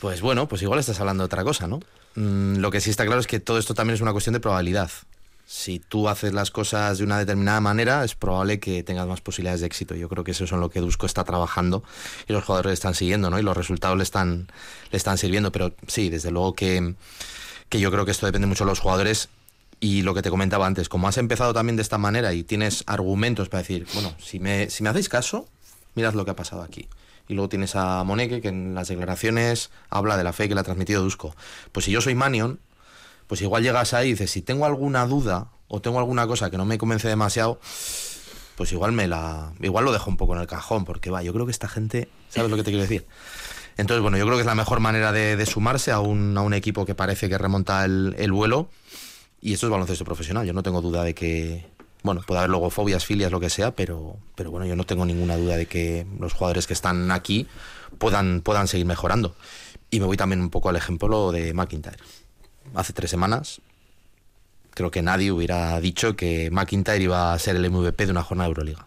[0.00, 1.80] Pues bueno, pues igual estás hablando de otra cosa, ¿no?
[2.16, 4.40] Mm, lo que sí está claro es que todo esto también es una cuestión de
[4.40, 4.90] probabilidad.
[5.46, 9.60] Si tú haces las cosas de una determinada manera, es probable que tengas más posibilidades
[9.60, 9.94] de éxito.
[9.94, 11.84] Yo creo que eso es en lo que Dusko está trabajando
[12.28, 13.38] y los jugadores le están siguiendo, ¿no?
[13.38, 14.48] Y los resultados le están,
[14.90, 15.52] le están sirviendo.
[15.52, 16.94] Pero sí, desde luego que,
[17.68, 19.28] que yo creo que esto depende mucho de los jugadores.
[19.78, 22.82] Y lo que te comentaba antes, como has empezado también de esta manera y tienes
[22.86, 25.48] argumentos para decir, bueno, si me, si me hacéis caso,
[25.94, 26.88] mirad lo que ha pasado aquí.
[27.28, 30.60] Y luego tienes a Moneke, que en las declaraciones habla de la fe que le
[30.60, 31.34] ha transmitido Dusko.
[31.72, 32.60] Pues si yo soy Manion,
[33.26, 36.56] pues igual llegas ahí y dices, si tengo alguna duda o tengo alguna cosa que
[36.56, 37.58] no me convence demasiado,
[38.56, 39.52] pues igual me la.
[39.60, 42.08] igual lo dejo un poco en el cajón, porque va, yo creo que esta gente.
[42.28, 43.06] ¿Sabes lo que te quiero decir?
[43.76, 46.40] Entonces, bueno, yo creo que es la mejor manera de, de sumarse a un, a
[46.40, 48.70] un equipo que parece que remonta el, el vuelo.
[49.40, 50.46] Y esto es baloncesto profesional.
[50.46, 51.66] Yo no tengo duda de que.
[52.02, 55.04] Bueno, puede haber luego fobias, filias, lo que sea, pero, pero bueno, yo no tengo
[55.04, 57.48] ninguna duda de que los jugadores que están aquí
[57.98, 59.34] puedan, puedan seguir mejorando.
[59.90, 61.96] Y me voy también un poco al ejemplo de McIntyre.
[62.74, 63.60] Hace tres semanas
[64.76, 68.46] creo que nadie hubiera dicho que McIntyre iba a ser el MVP de una jornada
[68.46, 68.86] de Euroliga.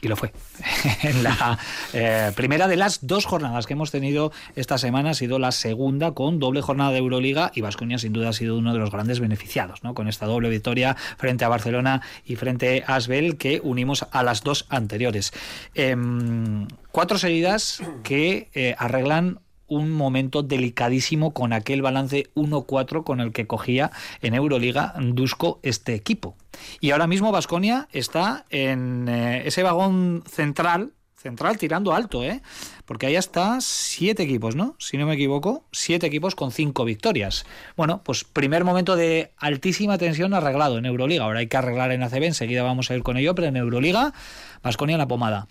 [0.00, 0.32] Y lo fue.
[1.02, 1.58] en la
[1.92, 6.12] eh, primera de las dos jornadas que hemos tenido esta semana ha sido la segunda
[6.12, 9.18] con doble jornada de Euroliga y Vasconia sin duda ha sido uno de los grandes
[9.18, 9.94] beneficiados, ¿no?
[9.94, 14.42] Con esta doble victoria frente a Barcelona y frente a Asbel que unimos a las
[14.42, 15.32] dos anteriores.
[15.74, 23.32] Em, cuatro seguidas que eh, arreglan un momento delicadísimo con aquel balance 1-4 con el
[23.32, 23.90] que cogía
[24.22, 26.36] en Euroliga Dusko este equipo.
[26.80, 32.42] Y ahora mismo Vasconia está en eh, ese vagón central, central tirando alto, ¿eh?
[32.84, 34.74] Porque ahí está siete equipos, ¿no?
[34.78, 37.44] Si no me equivoco, siete equipos con cinco victorias.
[37.76, 41.24] Bueno, pues primer momento de altísima tensión arreglado en Euroliga.
[41.24, 44.14] Ahora hay que arreglar en ACB, enseguida vamos a ir con ello, pero en Euroliga,
[44.62, 45.48] Vasconia en la pomada.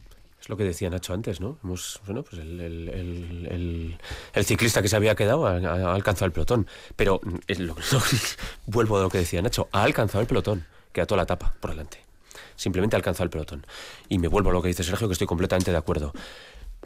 [0.47, 1.57] Lo que decía Nacho antes, ¿no?
[1.61, 3.97] Bueno, pues el,
[4.43, 6.67] ciclista que se había quedado ha, alcanzado el pelotón.
[6.95, 7.71] Pero mm,
[8.65, 10.65] vuelvo a lo que decía Nacho, ha alcanzado el pelotón.
[10.93, 11.99] Queda toda la etapa por delante.
[12.55, 13.65] Simplemente ha alcanzado el pelotón.
[14.07, 16.13] Y me vuelvo a lo que dice Sergio, que estoy completamente de acuerdo.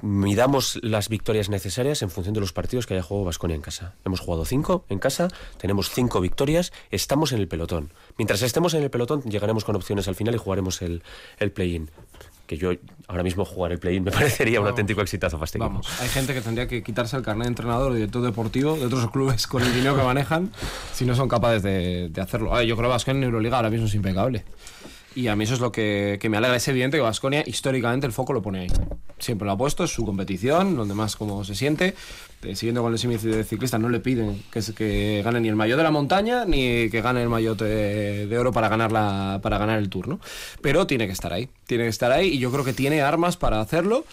[0.02, 3.94] Midamos las victorias necesarias en función de los partidos que haya jugado Vasconia en casa.
[4.04, 7.94] Hemos jugado cinco en casa, tenemos cinco victorias, estamos en el pelotón.
[8.18, 11.04] Mientras estemos en el pelotón, llegaremos con opciones al final y jugaremos el
[11.54, 11.92] play-in.
[12.52, 12.74] Que yo
[13.08, 15.70] ahora mismo jugar el play-in me parecería un auténtico exitazo para este equipo.
[15.70, 18.88] Vamos, hay gente que tendría que quitarse el carnet de entrenador o director deportivo de
[18.88, 20.52] otros clubes con el dinero que manejan
[20.92, 22.54] si no son capaces de, de hacerlo.
[22.54, 24.44] A ver, yo creo que Vasconia en Euroliga ahora mismo es impecable.
[25.14, 26.56] Y a mí eso es lo que, que me alegra.
[26.56, 28.68] Es evidente que Vasconia históricamente el foco lo pone ahí.
[29.20, 31.96] Siempre lo ha puesto, es su competición, donde más como se siente.
[32.44, 35.78] Eh, siguiendo con el símil ciclista, no le piden que, que gane ni el maillot
[35.78, 39.80] de la montaña ni que gane el maillot de, oro para ganar, la, para ganar
[39.80, 40.20] el tour, ¿no?
[40.62, 41.50] Pero tiene que estar ahí.
[41.68, 44.06] Tiene que estar ahí y yo creo que tiene armas para hacerlo.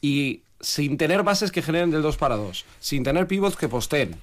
[0.00, 4.14] Y sin tener bases que generen del 2 para 2, sin tener pivots que posteen,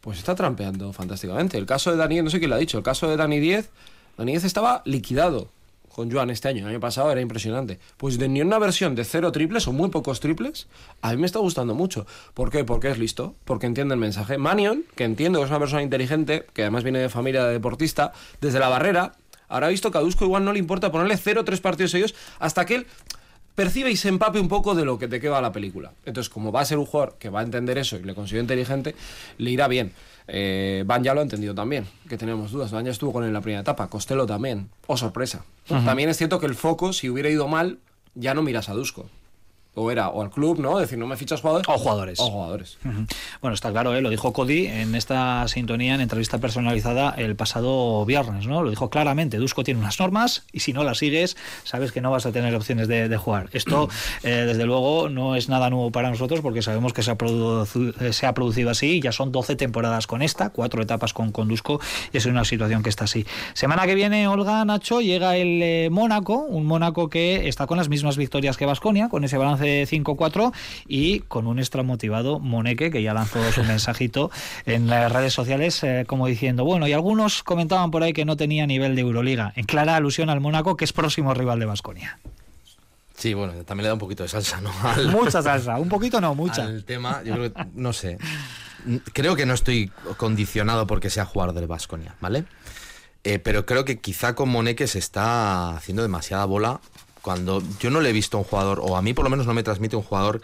[0.00, 1.58] pues está trampeando fantásticamente.
[1.58, 3.68] El caso de Dani, no sé quién lo ha dicho, el caso de Dani 10,
[4.16, 5.50] Dani 10 estaba liquidado
[5.96, 7.78] con Joan este año, el año pasado era impresionante.
[7.96, 10.68] Pues de ni una versión de cero triples o muy pocos triples,
[11.00, 12.06] a mí me está gustando mucho.
[12.34, 12.64] ¿Por qué?
[12.64, 14.36] Porque es listo, porque entiende el mensaje.
[14.36, 18.12] Manion, que entiendo que es una persona inteligente, que además viene de familia de deportista,
[18.42, 19.14] desde la barrera,
[19.48, 22.74] habrá visto que a igual no le importa ponerle cero tres partidos seguidos hasta que
[22.74, 22.86] él
[23.54, 25.92] percibe y se empape un poco de lo que de qué va la película.
[26.04, 28.42] Entonces, como va a ser un jugador que va a entender eso y le considero
[28.42, 28.94] inteligente,
[29.38, 29.92] le irá bien.
[30.28, 32.72] Eh, Van ya lo ha entendido también, que tenemos dudas.
[32.72, 34.68] Van ya estuvo con él en la primera etapa, Costello también.
[34.86, 35.44] Oh, sorpresa.
[35.68, 37.78] También es cierto que el foco, si hubiera ido mal,
[38.14, 39.08] ya no miras a Dusko.
[39.78, 40.78] O era, o al club, ¿no?
[40.78, 41.68] Decir, no me fichas jugadores.
[41.68, 42.18] O jugadores.
[42.18, 42.78] O jugadores.
[43.42, 44.00] Bueno, está claro, ¿eh?
[44.00, 48.62] lo dijo Cody en esta sintonía, en entrevista personalizada el pasado viernes, ¿no?
[48.62, 52.10] Lo dijo claramente, Dusko tiene unas normas y si no las sigues, sabes que no
[52.10, 53.50] vas a tener opciones de, de jugar.
[53.52, 53.90] Esto,
[54.22, 57.16] eh, desde luego, no es nada nuevo para nosotros porque sabemos que se ha,
[58.00, 61.48] eh, se ha producido así, ya son 12 temporadas con esta, cuatro etapas con, con
[61.48, 61.80] Dusko
[62.14, 63.26] y es una situación que está así.
[63.52, 67.90] Semana que viene, Olga, Nacho, llega el eh, Mónaco, un Mónaco que está con las
[67.90, 70.52] mismas victorias que Vasconia, con ese balance de 5-4
[70.86, 74.30] y con un extra motivado Moneque que ya lanzó su mensajito
[74.64, 78.36] en las redes sociales eh, como diciendo, bueno, y algunos comentaban por ahí que no
[78.36, 82.18] tenía nivel de Euroliga, en clara alusión al Mónaco que es próximo rival de Vasconia.
[83.14, 84.70] Sí, bueno, también le da un poquito de salsa, ¿no?
[84.82, 86.64] Al- Mucha salsa, un poquito no, mucha.
[86.64, 88.18] al tema, yo creo que, no sé.
[89.14, 92.44] Creo que no estoy condicionado porque sea jugador del Vasconia, ¿vale?
[93.24, 96.80] Eh, pero creo que quizá con Moneque se está haciendo demasiada bola
[97.26, 99.46] cuando yo no le he visto a un jugador, o a mí por lo menos
[99.48, 100.42] no me transmite un jugador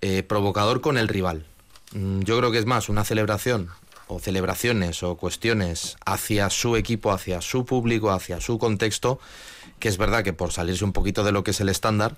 [0.00, 1.46] eh, provocador con el rival.
[1.92, 3.68] Mm, Yo creo que es más una celebración
[4.08, 9.20] o celebraciones o cuestiones hacia su equipo, hacia su público, hacia su contexto,
[9.78, 12.16] que es verdad que por salirse un poquito de lo que es el estándar,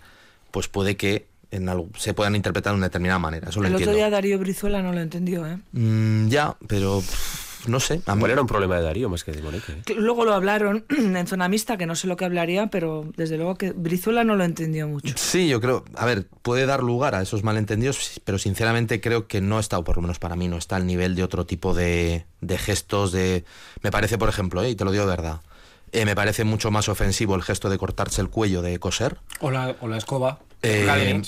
[0.51, 3.51] pues puede que en algo- se puedan interpretar de una determinada manera.
[3.51, 3.97] Eso lo El otro entiendo.
[3.99, 5.59] día Darío Brizuela no lo entendió, ¿eh?
[5.73, 8.01] Mm, ya, pero pff, no sé.
[8.07, 9.73] A mí- Igual era un problema de Darío más que de Moneque.
[9.73, 9.95] ¿eh?
[9.97, 13.57] Luego lo hablaron en zona mixta, que no sé lo que hablaría, pero desde luego
[13.57, 15.15] que Brizuela no lo entendió mucho.
[15.17, 19.41] Sí, yo creo, a ver, puede dar lugar a esos malentendidos, pero sinceramente creo que
[19.41, 21.75] no está, o por lo menos para mí, no está al nivel de otro tipo
[21.75, 23.45] de, de gestos, de...
[23.83, 25.41] Me parece, por ejemplo, eh, y te lo digo de verdad,
[25.93, 29.19] eh, me parece mucho más ofensivo el gesto de cortarse el cuello de coser.
[29.41, 30.41] O la, o la escoba.
[30.63, 31.23] Eh.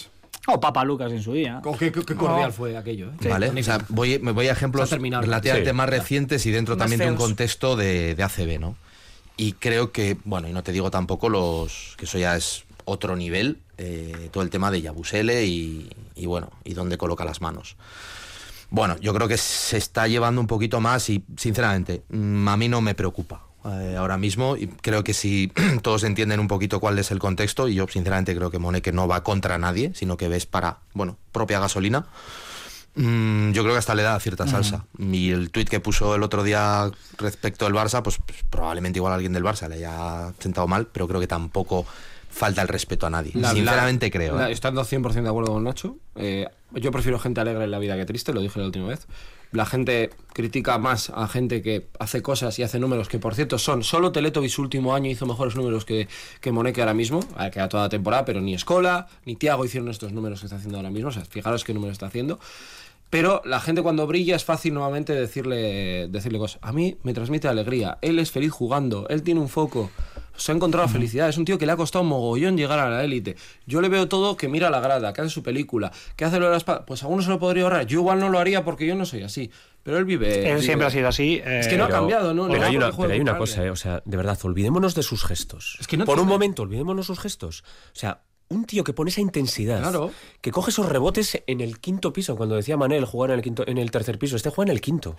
[0.46, 1.60] O Papa Lucas en su día.
[1.64, 3.28] Oh, qué, cordial fue aquello, ¿eh?
[3.28, 3.46] ¿Vale?
[3.46, 3.76] O magnífico.
[3.76, 5.76] sea, voy, me voy a ejemplos relativamente Sí.
[5.76, 8.76] más recientes y dentro Más también de un contexto de, de ACB, ¿no?
[9.36, 13.16] Y creo que, bueno, y no te digo tampoco los, que eso ya es otro
[13.16, 17.76] nivel, eh, todo el tema de Yabusele y, y bueno, y dónde coloca las manos.
[18.70, 22.68] Bueno, yo creo que se está llevando un poquito más y, sinceramente, mm, a mí
[22.68, 24.56] no me preocupa eh, ahora mismo.
[24.56, 25.52] Y creo que si
[25.82, 29.08] todos entienden un poquito cuál es el contexto, y yo, sinceramente, creo que Moneque no
[29.08, 32.06] va contra nadie, sino que ves para, bueno, propia gasolina.
[32.96, 34.86] Mm, yo creo que hasta le da cierta salsa.
[34.98, 39.12] Y el tuit que puso el otro día respecto del Barça, pues, pues, probablemente igual
[39.12, 41.86] a alguien del Barça le haya sentado mal, pero creo que tampoco
[42.36, 43.32] falta el respeto a nadie.
[43.34, 44.36] La- Sinceramente la- creo.
[44.36, 44.52] la- ¿eh?
[44.52, 48.04] estando 100% de acuerdo con Nacho, eh, yo prefiero gente alegre en la vida que
[48.04, 49.06] triste, lo dije la última vez.
[49.52, 53.58] La gente critica más a gente que hace cosas y hace números que, por cierto,
[53.58, 53.84] son.
[53.84, 56.08] Solo Teletobi su último año hizo mejores números que,
[56.40, 59.88] que Moneque ahora mismo, a queda toda la temporada, pero ni Escola ni Tiago hicieron
[59.88, 61.08] estos números que está haciendo ahora mismo.
[61.08, 62.38] O sea, fijaros qué números está haciendo.
[63.08, 66.58] Pero la gente cuando brilla es fácil nuevamente decirle, decirle cosas.
[66.60, 67.98] A mí me transmite alegría.
[68.02, 69.06] Él es feliz jugando.
[69.08, 69.90] Él tiene un foco.
[70.36, 71.28] Se ha encontrado felicidad.
[71.28, 73.36] Es un tío que le ha costado un mogollón llegar a la élite.
[73.66, 76.46] Yo le veo todo que mira la grada, que hace su película, que hace lo
[76.46, 76.84] de la espada.
[76.84, 77.86] Pues alguno se lo podría ahorrar.
[77.86, 79.50] Yo igual no lo haría porque yo no soy así.
[79.82, 80.50] Pero él vive.
[80.50, 81.40] Él vive- siempre ha sido así.
[81.44, 82.48] Es eh, que no ha cambiado, ¿no?
[82.48, 85.24] Pero No, hay una, pero hay cosa, eh, o sea, de verdad, olvidémonos de sus
[85.24, 85.76] gestos.
[85.80, 87.62] Es que no Por un momento, olvidémonos sus gestos.
[87.62, 90.12] O sea, un tío que pone esa intensidad, Claro.
[90.40, 93.64] que coge esos rebotes en el quinto piso, cuando decía Manel jugar en el quinto,
[93.66, 95.16] en el tercer piso, este juega en el quinto,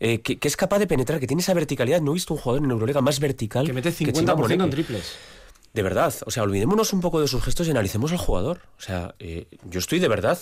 [0.00, 2.00] Eh, que, que es capaz de penetrar, que tiene esa verticalidad.
[2.00, 5.14] No he visto un jugador en Euroliga más vertical Que mete Chima 50% en triples.
[5.72, 8.60] De verdad, o sea, olvidémonos un poco de sus gestos y analicemos al jugador.
[8.78, 10.38] O sea, eh, yo estoy de verdad,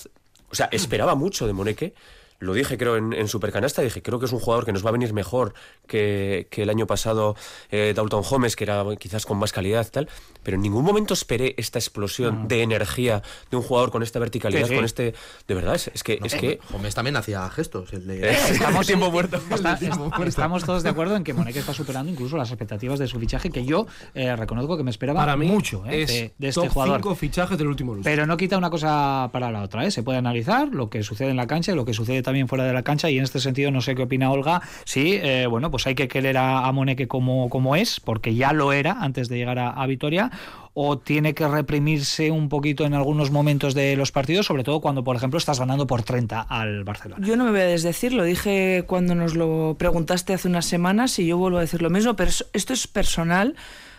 [0.50, 1.94] o sea, esperaba mucho de Moneque.
[2.42, 4.88] Lo dije creo en, en Supercanasta, dije, creo que es un jugador que nos va
[4.88, 5.54] a venir mejor
[5.86, 7.36] que, que el año pasado
[7.70, 10.08] eh, Dalton Holmes, que era quizás con más calidad y tal,
[10.42, 14.62] pero en ningún momento esperé esta explosión de energía de un jugador con esta verticalidad,
[14.64, 14.74] Sí, sí.
[14.74, 15.14] con este...
[15.46, 16.18] De verdad, es, es que...
[16.22, 17.92] es que Gómez también hacía gestos.
[17.92, 18.30] El de...
[18.50, 19.36] Estamos, tiempo muerto.
[19.50, 23.06] está- est- estamos todos de acuerdo en que Monek está superando incluso las expectativas de
[23.06, 26.32] su fichaje, que yo eh, reconozco que me esperaba Para mí mucho eh, es de,
[26.38, 26.96] de este top jugador.
[26.98, 28.10] 5 fichajes del último lustro.
[28.10, 29.90] Pero no quita una cosa para la otra, ¿eh?
[29.90, 32.64] Se puede analizar lo que sucede en la cancha y lo que sucede también fuera
[32.64, 34.62] de la cancha y en este sentido no sé qué opina Olga.
[34.84, 38.52] Sí, eh, bueno, pues hay que querer a, a Moneke como, como es, porque ya
[38.52, 40.30] lo era antes de llegar a, a Vitoria,
[40.74, 45.04] o tiene que reprimirse un poquito en algunos momentos de los partidos, sobre todo cuando,
[45.04, 47.26] por ejemplo, estás ganando por 30 al Barcelona.
[47.26, 51.18] Yo no me voy a desdecir, lo dije cuando nos lo preguntaste hace unas semanas
[51.18, 53.54] y yo vuelvo a decir lo mismo, pero es- esto es personal.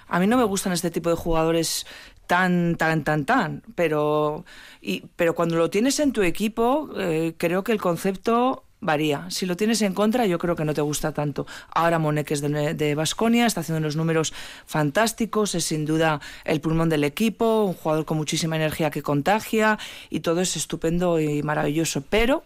[0.07, 1.85] A mí no me gustan este tipo de jugadores
[2.27, 4.45] tan, tan, tan, tan, pero,
[5.15, 9.29] pero cuando lo tienes en tu equipo, eh, creo que el concepto varía.
[9.29, 11.45] Si lo tienes en contra, yo creo que no te gusta tanto.
[11.73, 14.33] Ahora Monek es de Basconia, está haciendo unos números
[14.65, 19.79] fantásticos, es sin duda el pulmón del equipo, un jugador con muchísima energía que contagia
[20.09, 22.03] y todo es estupendo y maravilloso.
[22.09, 22.43] Pero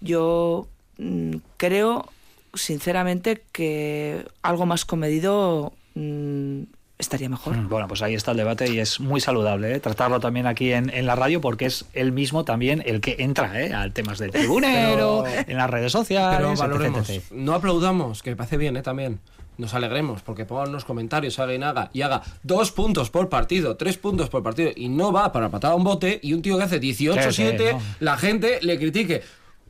[0.00, 2.10] yo mm, creo,
[2.54, 6.62] sinceramente, que algo más comedido mm,
[6.98, 7.56] estaría mejor.
[7.56, 9.80] Mm, Bueno, pues ahí está el debate y es muy saludable ¿eh?
[9.80, 13.60] tratarlo también aquí en, en la radio porque es él mismo también el que entra
[13.62, 13.72] ¿eh?
[13.72, 17.08] al temas de tribunero, en las redes sociales, Pero valoremos.
[17.08, 17.22] etc.
[17.32, 18.82] No aplaudamos, que me parece bien, ¿eh?
[18.82, 19.20] También.
[19.58, 23.96] Nos alegremos, porque pongan unos comentarios, alguien haga y haga dos puntos por partido, tres
[23.98, 26.62] puntos por partido, y no va para patada a un bote, y un tío que
[26.62, 27.82] hace 18-7, Sí, sí, no.
[27.98, 29.22] la gente le critique.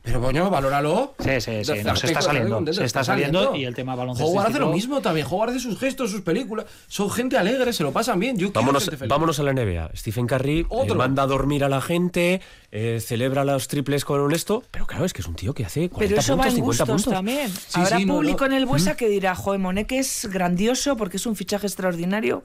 [0.09, 1.13] Pero coño, valóralo.
[1.19, 4.29] Sí, sí, sí, De- no, se está saliendo, se está saliendo y el tema baloncesto.
[4.31, 6.65] Howard hace lo mismo también, Howard hace sus gestos, sus películas.
[6.87, 8.37] Son gente alegre, se lo pasan bien.
[8.37, 9.09] Yo Vámonos, gente feliz.
[9.09, 9.91] vámonos a la NBA.
[9.95, 12.41] Stephen Curry eh, manda a dormir a la gente,
[12.71, 15.89] eh, celebra los triples con esto, pero claro, es que es un tío que hace
[15.89, 17.13] 40 Pero eso puntos, va en 50 gustos puntos.
[17.13, 17.49] también.
[17.51, 18.45] Sí, Habrá sí, público no.
[18.47, 22.43] en el Buesa que dirá, joder, Monek es grandioso porque es un fichaje extraordinario,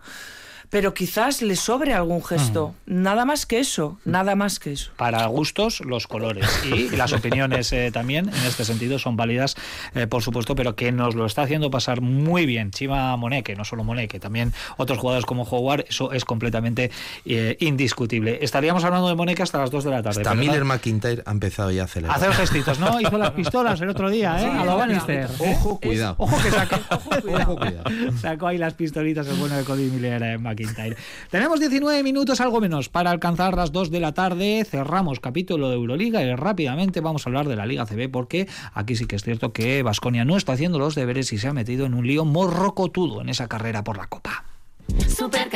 [0.75, 2.75] pero quizás le sobre algún gesto.
[2.85, 4.91] Nada más que eso, nada más que eso.
[4.97, 6.51] Para gustos, los colores.
[6.65, 9.55] Y las opiniones eh, también, en este sentido, son válidas,
[9.95, 12.73] eh, por supuesto, pero que nos lo está haciendo pasar muy bien.
[12.73, 16.91] Chima Moneque, no solo Moneque, también otros jugadores como Howard, eso es completamente
[17.25, 18.41] eh, indiscutible.
[18.43, 20.23] Estaríamos hablando de Moneque hasta las 2 de la tarde.
[20.23, 22.17] Hasta pero Miller McIntyre ha empezado ya a celebrar.
[22.17, 23.01] Hacer gestitos, ¿no?
[23.01, 24.51] Hizo las pistolas el otro día, ¿eh?
[24.51, 25.31] a lo Bannister.
[25.39, 26.17] Ojo, cuidado.
[26.19, 27.85] Ojo que sacó, Ojo, cuidado.
[28.21, 30.43] sacó ahí las pistolitas el bueno de Cody Miller en
[31.31, 34.65] Tenemos 19 minutos, algo menos, para alcanzar las 2 de la tarde.
[34.69, 38.97] Cerramos capítulo de Euroliga y rápidamente vamos a hablar de la Liga CB porque aquí
[38.97, 41.87] sí que es cierto que Vasconia no está haciendo los deberes y se ha metido
[41.87, 44.45] en un lío morrocotudo en esa carrera por la Copa.
[45.09, 45.49] Super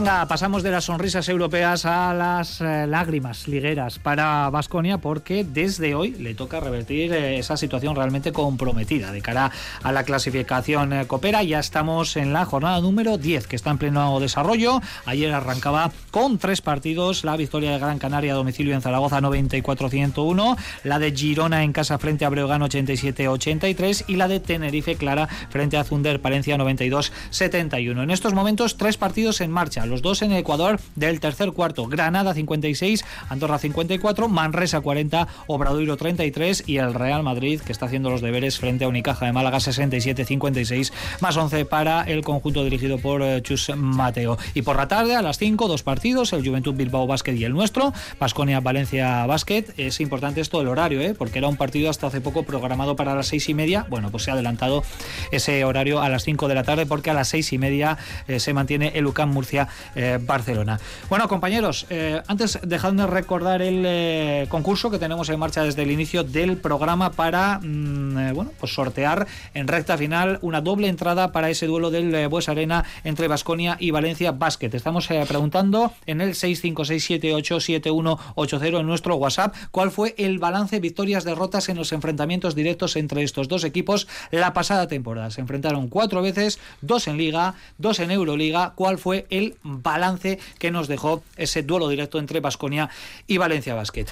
[0.00, 5.94] Venga, pasamos de las sonrisas europeas a las eh, lágrimas ligueras para Vasconia porque desde
[5.94, 9.50] hoy le toca revertir eh, esa situación realmente comprometida de cara
[9.82, 11.42] a la clasificación eh, copera.
[11.42, 14.80] Ya estamos en la jornada número 10 que está en pleno desarrollo.
[15.04, 20.56] Ayer arrancaba con tres partidos la victoria de Gran Canaria a domicilio en Zaragoza 94-101,
[20.84, 25.76] la de Girona en casa frente a Breogán 87-83 y la de Tenerife Clara frente
[25.76, 28.02] a Zunder Palencia 92-71.
[28.02, 32.32] En estos momentos tres partidos en marcha, los dos en Ecuador del tercer cuarto, Granada
[32.32, 38.20] 56, Andorra 54, Manresa 40, Obradoiro 33 y el Real Madrid que está haciendo los
[38.20, 43.42] deberes frente a Unicaja de Málaga 67-56 más 11 para el conjunto dirigido por eh,
[43.42, 44.38] Chus Mateo.
[44.54, 47.52] Y por la tarde a las 5 dos partidos, el Juventud Bilbao Basket y el
[47.52, 49.64] nuestro, Basconia Valencia Basket.
[49.76, 51.14] Es importante esto del horario, ¿eh?
[51.14, 53.86] porque era un partido hasta hace poco programado para las seis y media.
[53.90, 54.84] Bueno, pues se ha adelantado
[55.32, 58.40] ese horario a las 5 de la tarde porque a las seis y media eh,
[58.40, 60.80] se mantiene el UCAM Murcia eh, Barcelona.
[61.08, 65.90] Bueno, compañeros, eh, antes dejadme recordar el eh, concurso que tenemos en marcha desde el
[65.90, 71.50] inicio del programa para mm, bueno, pues sortear en recta final una doble entrada para
[71.50, 74.74] ese duelo del Bues Arena entre Basconia y Valencia Basket.
[74.74, 81.76] Estamos preguntando en el 656787180 en nuestro WhatsApp cuál fue el balance victorias derrotas en
[81.76, 85.30] los enfrentamientos directos entre estos dos equipos la pasada temporada.
[85.30, 88.72] Se enfrentaron cuatro veces, dos en Liga, dos en Euroliga.
[88.74, 92.90] ¿Cuál fue el balance que nos dejó ese duelo directo entre Basconia
[93.26, 94.06] y Valencia Basket?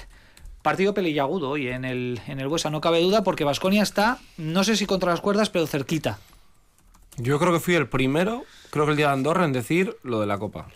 [0.63, 4.65] Partido pelillagudo hoy en el, en el Buesa, no cabe duda, porque Vasconia está, no
[4.65, 6.19] sé si contra las cuerdas, pero cerquita.
[7.17, 10.21] Yo creo que fui el primero, creo que el día de Andorra, en decir lo
[10.21, 10.69] de la Copa.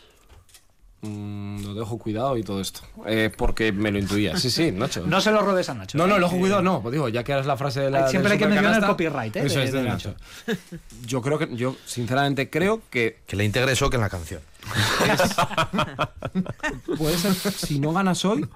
[1.04, 2.80] Mm, lo dejo cuidado y todo esto.
[3.06, 4.36] Eh, porque me lo intuía.
[4.36, 5.04] Sí, sí, Nacho.
[5.04, 5.98] No se lo robes a Nacho.
[5.98, 6.20] No, no, ¿eh?
[6.20, 6.80] lo ojo cuidado, no.
[6.80, 8.06] Pues digo, ya que eres la frase de la.
[8.08, 9.46] Siempre hay que mencionar el copyright, ¿eh?
[9.46, 10.14] Eso de- es de, de Nacho.
[11.04, 14.42] Yo creo que, yo sinceramente creo que Que le integre eso que en la canción.
[16.98, 18.46] puede ser, si no ganas hoy,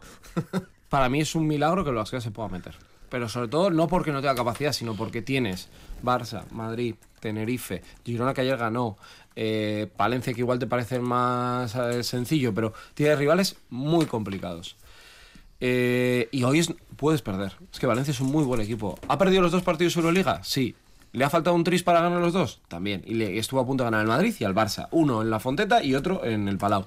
[0.88, 2.74] para mí es un milagro que el Basconia se pueda meter.
[3.08, 5.68] Pero sobre todo no porque no tenga capacidad, sino porque tienes
[6.02, 8.96] Barça, Madrid, Tenerife, Girona que ayer ganó,
[9.36, 14.76] eh, Palencia que igual te parece más eh, sencillo, pero tienes rivales muy complicados.
[15.60, 17.52] Eh, y hoy es- puedes perder.
[17.72, 18.98] Es que Valencia es un muy buen equipo.
[19.08, 20.42] ¿Ha perdido los dos partidos de Euroliga?
[20.44, 20.74] Sí.
[21.12, 22.60] ¿Le ha faltado un tris para ganar los dos?
[22.68, 23.02] También.
[23.06, 24.88] Y le estuvo a punto de ganar al Madrid y al Barça.
[24.90, 26.84] Uno en la Fonteta y otro en el Palau.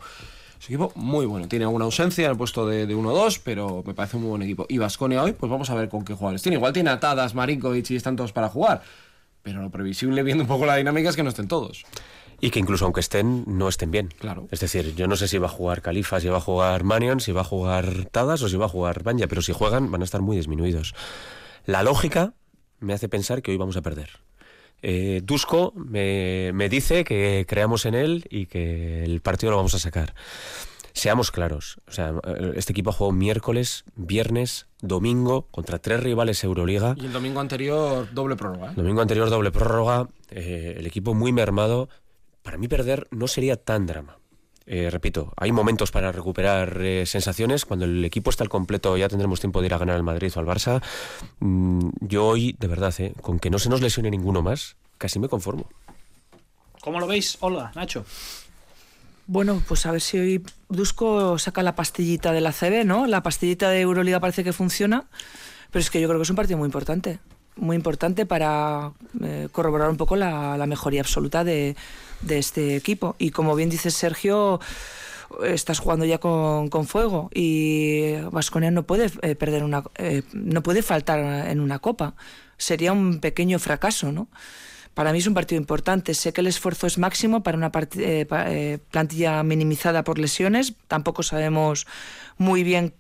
[0.59, 1.47] Es un equipo muy bueno.
[1.47, 4.41] Tiene alguna ausencia en el puesto de, de 1-2, pero me parece un muy buen
[4.43, 4.65] equipo.
[4.69, 6.57] Y Vasconia hoy, pues vamos a ver con qué jugadores tiene.
[6.57, 8.83] Igual tiene atadas, Marinkovic y están todos para jugar.
[9.41, 11.85] Pero lo previsible, viendo un poco la dinámica, es que no estén todos.
[12.41, 14.09] Y que incluso aunque estén, no estén bien.
[14.19, 14.47] Claro.
[14.51, 17.19] Es decir, yo no sé si va a jugar Califa, si va a jugar Manion,
[17.19, 20.01] si va a jugar Tadas o si va a jugar Banja, pero si juegan van
[20.01, 20.95] a estar muy disminuidos.
[21.65, 22.33] La lógica
[22.79, 24.09] me hace pensar que hoy vamos a perder.
[24.81, 29.75] Eh, Dusko me, me dice que creamos en él y que el partido lo vamos
[29.75, 30.13] a sacar.
[30.93, 32.13] Seamos claros, o sea,
[32.55, 36.95] este equipo ha jugado miércoles, viernes, domingo contra tres rivales Euroliga.
[36.97, 38.71] Y el domingo anterior, doble prórroga.
[38.71, 38.73] ¿eh?
[38.75, 41.89] Domingo anterior, doble prórroga, eh, el equipo muy mermado.
[42.49, 44.17] Para mí perder no sería tan drama.
[44.65, 47.63] Eh, repito, hay momentos para recuperar eh, sensaciones.
[47.63, 50.31] Cuando el equipo está al completo ya tendremos tiempo de ir a ganar al Madrid
[50.35, 50.81] o al Barça.
[51.41, 55.19] Mm, yo hoy, de verdad, eh, con que no se nos lesione ninguno más, casi
[55.19, 55.69] me conformo.
[56.81, 58.03] ¿Cómo lo veis, Olga, Nacho?
[59.27, 63.05] Bueno, pues a ver si hoy Dusko saca la pastillita de la CB, ¿no?
[63.05, 65.05] La pastillita de Euroliga parece que funciona,
[65.69, 67.19] pero es que yo creo que es un partido muy importante.
[67.57, 71.75] Muy importante para eh, corroborar un poco la, la mejoría absoluta de,
[72.21, 73.15] de este equipo.
[73.19, 74.59] Y como bien dice Sergio,
[75.43, 80.63] estás jugando ya con, con fuego y Vasconia no puede eh, perder una eh, no
[80.63, 82.15] puede faltar en una copa.
[82.57, 84.27] Sería un pequeño fracaso no
[84.95, 86.13] para mí es un partido importante.
[86.13, 90.73] Sé que el esfuerzo es máximo para una eh, plantilla minimizada por lesiones.
[90.89, 91.87] Tampoco sabemos
[92.37, 92.93] muy bien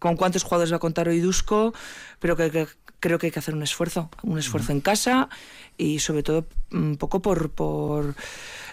[0.00, 1.72] con cuántos jugadores va a contar hoy Dusko
[2.18, 2.66] pero que, que-
[3.04, 5.28] creo que hay que hacer un esfuerzo un esfuerzo en casa
[5.76, 8.14] y sobre todo un poco por, por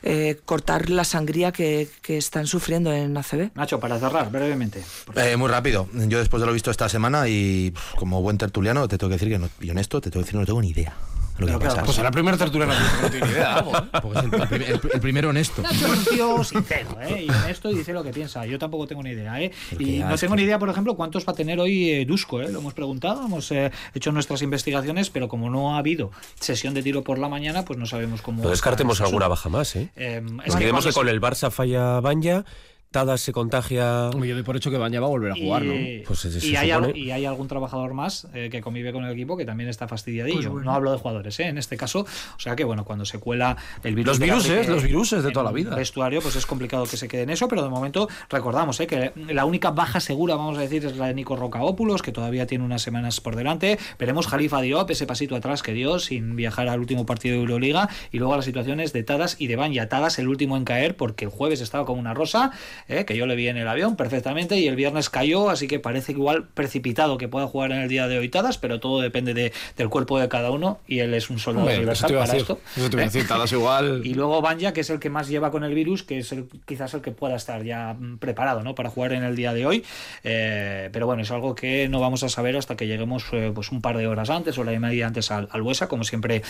[0.03, 3.51] eh, cortar la sangría que, que están sufriendo en ACB.
[3.55, 4.81] Nacho, para cerrar, brevemente.
[5.15, 5.89] Eh, muy rápido.
[5.93, 9.29] Yo después de lo visto esta semana y como buen tertuliano te tengo que decir
[9.29, 11.45] que no, y honesto, te tengo que decir que no tengo ni idea de lo
[11.47, 11.83] que va a pasar.
[11.85, 12.73] Pues será la primera tertulia que
[13.03, 13.53] no tiene ni idea.
[13.57, 13.71] algo.
[14.01, 15.61] Porque es el, el prim- el- el primero honesto.
[15.61, 17.25] Nacho es un tío sincero, ¿eh?
[17.27, 18.45] Y honesto y dice lo que piensa.
[18.45, 19.51] Yo tampoco tengo ni idea, ¿eh?
[19.69, 22.05] Porque Y no tengo que- ni idea, por ejemplo, cuántos va a tener hoy eh,
[22.05, 22.51] Dusko, ¿eh?
[22.51, 26.83] Lo hemos preguntado, hemos eh, hecho nuestras investigaciones, pero como no ha habido sesión de
[26.83, 28.43] tiro por la mañana, pues no sabemos cómo.
[28.43, 29.89] No descartemos el alguna baja más, ¿eh?
[29.95, 32.45] Eh, es Olvidemos cuando que con el Barça falla Banja,
[32.91, 34.09] Tadas se contagia...
[34.11, 35.73] Yo doy por hecho que Banja va a volver a jugar, ¿no?
[35.73, 38.91] Y, Pues se- se y hay, al- y hay algún trabajador más eh, que convive
[38.91, 40.35] con el equipo que también está fastidiadillo.
[40.39, 40.65] Pues bueno.
[40.65, 41.45] No hablo de jugadores, ¿eh?
[41.47, 42.01] en este caso.
[42.01, 44.19] O sea que, bueno, cuando se cuela el virus.
[44.19, 45.73] Los viruses, gripe los viruses de toda la vida.
[45.73, 48.87] vestuario, pues es complicado que se quede en eso, pero de momento recordamos ¿eh?
[48.87, 52.45] que la única baja segura, vamos a decir, es la de Nico Rocaópulos, que todavía
[52.45, 53.79] tiene unas semanas por delante.
[53.99, 57.87] Veremos Jalifa Diop, ese pasito atrás que dio sin viajar al último partido de Euroliga.
[58.11, 59.87] Y luego las situaciones de Tadas y de Banja.
[59.87, 62.51] Tadas el último en caer porque el jueves estaba como una rosa,
[62.87, 63.05] ¿eh?
[63.05, 66.11] que yo le vi en el avión perfectamente y el viernes cayó, así que parece
[66.13, 69.51] igual precipitado que pueda jugar en el día de hoy Tadas, pero todo depende de-
[69.77, 72.21] del cuerpo de cada uno y él es un soldado Hombre, eso universal te iba
[72.23, 72.51] a para decir.
[72.57, 72.61] esto.
[72.79, 73.09] Eso te iba a ¿eh?
[73.09, 74.01] decir, Tadas igual.
[74.11, 76.45] Y luego Banja, que es el que más lleva con el virus, que es el,
[76.65, 78.75] quizás el que pueda estar ya mm, preparado ¿no?
[78.75, 79.83] para jugar en el día de hoy.
[80.23, 83.71] Eh, pero bueno, es algo que no vamos a saber hasta que lleguemos eh, pues
[83.71, 85.87] un par de horas antes o la y media antes al, al Buesa.
[85.87, 86.41] Como siempre,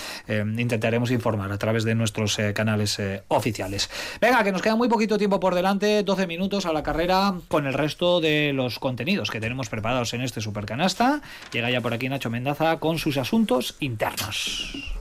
[0.57, 3.89] intentaremos informar a través de nuestros canales oficiales.
[4.19, 7.67] Venga, que nos queda muy poquito tiempo por delante, 12 minutos a la carrera con
[7.67, 11.22] el resto de los contenidos que tenemos preparados en este Supercanasta.
[11.51, 14.95] Llega ya por aquí Nacho Mendaza con sus asuntos internos.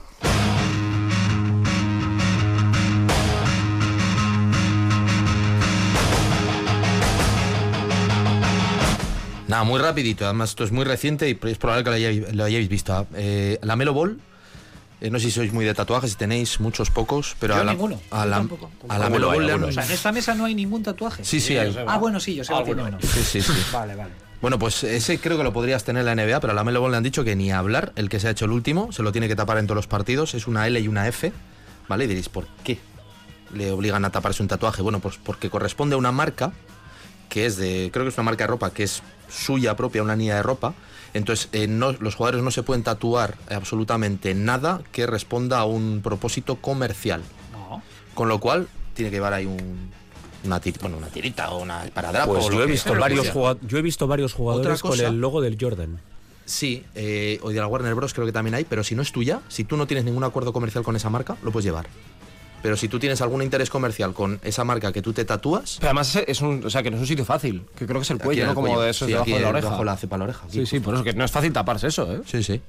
[9.51, 10.23] Nada, muy rapidito.
[10.23, 13.05] Además, esto es muy reciente y es probable que lo hayáis, lo hayáis visto.
[13.15, 14.17] Eh, la Melo Ball.
[15.01, 17.63] Eh, no sé si sois muy de tatuajes, si tenéis muchos, pocos, pero Yo a
[17.63, 18.71] la, ninguno, a yo la, tampoco.
[18.87, 21.23] a la O sea, en esta mesa no hay ningún tatuaje.
[21.25, 21.75] Sí, sí, hay.
[21.87, 22.83] Ah, bueno, sí, yo sé Alguno.
[22.85, 23.01] menos.
[23.03, 23.51] Sí, sí, sí.
[23.73, 24.11] Vale, vale.
[24.41, 26.81] Bueno, pues ese creo que lo podrías tener en la NBA, pero a la Melo
[26.81, 29.03] Ball le han dicho que ni hablar, el que se ha hecho el último, se
[29.03, 31.31] lo tiene que tapar en todos los partidos, es una L y una F,
[31.87, 32.05] ¿vale?
[32.05, 32.79] Y diréis, ¿por qué
[33.53, 34.81] le obligan a taparse un tatuaje?
[34.81, 36.53] Bueno, pues porque corresponde a una marca
[37.31, 40.17] que es de, creo que es una marca de ropa que es suya propia, una
[40.17, 40.73] línea de ropa.
[41.13, 46.01] Entonces, eh, no- los jugadores no se pueden tatuar absolutamente nada que responda a un
[46.03, 47.21] propósito comercial.
[47.53, 47.81] No.
[48.15, 49.91] Con lo cual, tiene que llevar ahí un,
[50.43, 52.33] una, tir- bueno, una tirita o una esparadrapo.
[52.33, 53.27] Pues yo he visto varios
[53.65, 56.01] yo he visto varios jugadores con el logo del Jordan.
[56.43, 58.13] Sí, eh, o de la Warner Bros.
[58.13, 60.51] creo que también hay, pero si no es tuya, si tú no tienes ningún acuerdo
[60.51, 61.87] comercial con esa marca, lo puedes llevar.
[62.61, 65.89] Pero si tú tienes algún interés comercial con esa marca que tú te tatúas, Pero
[65.89, 68.03] además es- es un, o sea, que no es un sitio fácil, que creo que
[68.03, 68.53] es el cuello, ¿no?
[68.53, 68.81] Como cuello.
[68.81, 69.65] de eso, Sí, debajo aquí de la oreja.
[69.65, 70.41] debajo la cepa la oreja.
[70.45, 70.59] aquí.
[70.59, 72.21] Sí, sí, por eso que no es fácil taparse eso, ¿eh?
[72.25, 72.61] Sí, sí.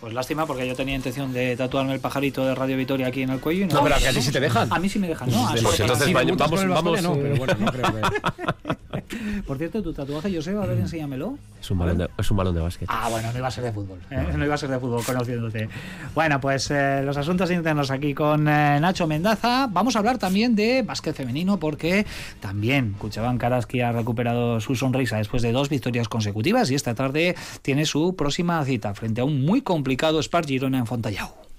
[0.00, 3.30] Pues lástima porque yo tenía intención de tatuarme el pajarito de Radio Vitoria aquí en
[3.30, 3.74] el cuello y no.
[3.76, 4.70] No, pero a que a ti sí te dejan.
[4.70, 5.46] A mí sí me dejan, ¿no?
[5.48, 7.02] A Pues eso- entonces sí, vamos, vamos.
[7.02, 9.42] No, eh, pero bueno, no creo que...
[9.46, 11.38] Por cierto, tu tatuaje, Joseba, a ver, enséñamelo.
[11.64, 12.88] Es un balón de, es un balón de básquet.
[12.92, 13.98] Ah, bueno, no iba a ser de fútbol.
[14.10, 14.34] ¿eh?
[14.36, 15.70] No iba a ser de fútbol, conociéndote.
[16.14, 19.66] Bueno, pues eh, los asuntos internos aquí con eh, Nacho Mendaza.
[19.70, 22.04] Vamos a hablar también de básquet femenino porque
[22.40, 27.34] también Cuchaban Karaski ha recuperado su sonrisa después de dos victorias consecutivas y esta tarde
[27.62, 31.53] tiene su próxima cita frente a un muy complicado Spar Girona en Fontallao.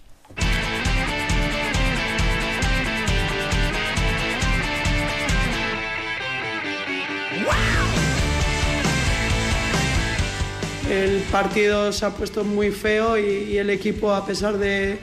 [11.03, 14.97] El partido se ha puesto muy feo y, el equipo, a pesar de,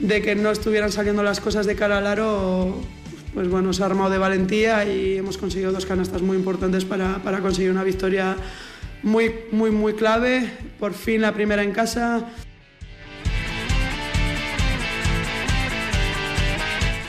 [0.00, 2.80] de que no estuvieran saliendo las cosas de cara al aro,
[3.34, 7.22] pues bueno, se ha armado de valentía y hemos conseguido dos canastas muy importantes para,
[7.22, 8.36] para conseguir una victoria
[9.04, 10.50] muy, muy, muy clave.
[10.80, 12.26] Por fin la primera en casa.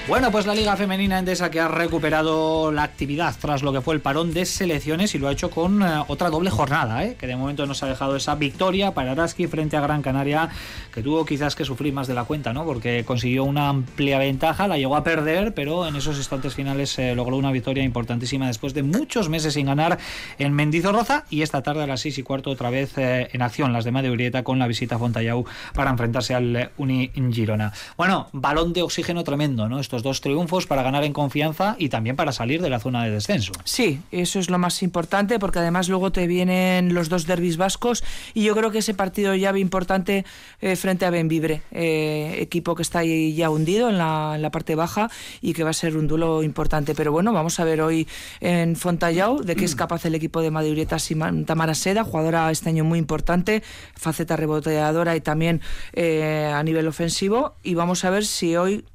[0.10, 3.94] Bueno, pues la Liga Femenina Endesa que ha recuperado la actividad tras lo que fue
[3.94, 7.16] el parón de selecciones y lo ha hecho con eh, otra doble jornada, ¿eh?
[7.16, 10.50] que de momento nos ha dejado esa victoria para Araski frente a Gran Canaria,
[10.92, 12.66] que tuvo quizás que sufrir más de la cuenta, ¿no?
[12.66, 17.14] porque consiguió una amplia ventaja, la llegó a perder, pero en esos instantes finales eh,
[17.14, 20.00] logró una victoria importantísima después de muchos meses sin ganar
[20.40, 23.74] en Mendizorroza y esta tarde a las 6 y cuarto otra vez eh, en acción
[23.74, 25.46] las de Madrid Urieta con la visita a Fontallau
[25.76, 27.72] para enfrentarse al eh, Uni Girona.
[27.96, 29.80] Bueno, balón de oxígeno tremendo, ¿no?
[29.80, 33.12] Estos dos triunfos para ganar en confianza y también para salir de la zona de
[33.12, 33.52] descenso.
[33.64, 38.04] Sí, eso es lo más importante porque además luego te vienen los dos derbis vascos
[38.34, 40.26] y yo creo que ese partido llave importante
[40.62, 44.52] eh, frente a Benvibre, eh, equipo que está ahí ya hundido en la, en la
[44.52, 45.10] parte baja
[45.42, 46.96] y que va a ser un duelo importante.
[46.96, 48.08] Pero bueno, vamos a ver hoy
[48.40, 52.84] en Fontallao de qué es capaz el equipo de Man- Tamara Seda, jugadora este año
[52.84, 53.64] muy importante,
[53.96, 55.62] faceta reboteadora y también
[55.94, 57.56] eh, a nivel ofensivo.
[57.64, 58.86] Y vamos a ver si hoy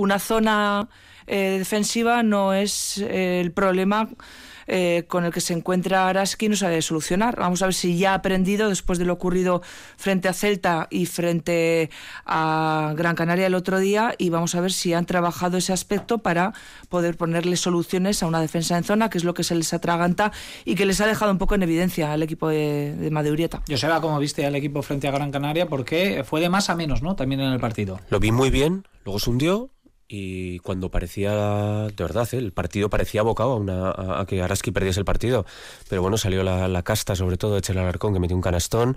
[0.00, 0.88] una zona
[1.26, 4.08] eh, defensiva no es eh, el problema
[4.66, 7.36] eh, con el que se encuentra Araski no sabe solucionar.
[7.36, 9.62] Vamos a ver si ya ha aprendido después de lo ocurrido
[9.96, 11.90] frente a Celta y frente
[12.24, 16.18] a Gran Canaria el otro día y vamos a ver si han trabajado ese aspecto
[16.18, 16.54] para
[16.88, 20.30] poder ponerle soluciones a una defensa en zona, que es lo que se les atraganta
[20.64, 23.62] y que les ha dejado un poco en evidencia al equipo de, de Madeurieta.
[23.68, 25.66] Joseba, ¿cómo viste al equipo frente a Gran Canaria?
[25.68, 27.16] Porque fue de más a menos, ¿no?
[27.16, 28.00] También en el partido.
[28.08, 29.70] Lo vi muy bien, luego se hundió
[30.12, 32.38] y cuando parecía, de verdad, ¿eh?
[32.38, 35.46] el partido parecía abocado a, una, a, que Araski perdiese el partido.
[35.88, 38.96] Pero bueno, salió la, casta, sobre todo de Chel Alarcón, que metió un canastón.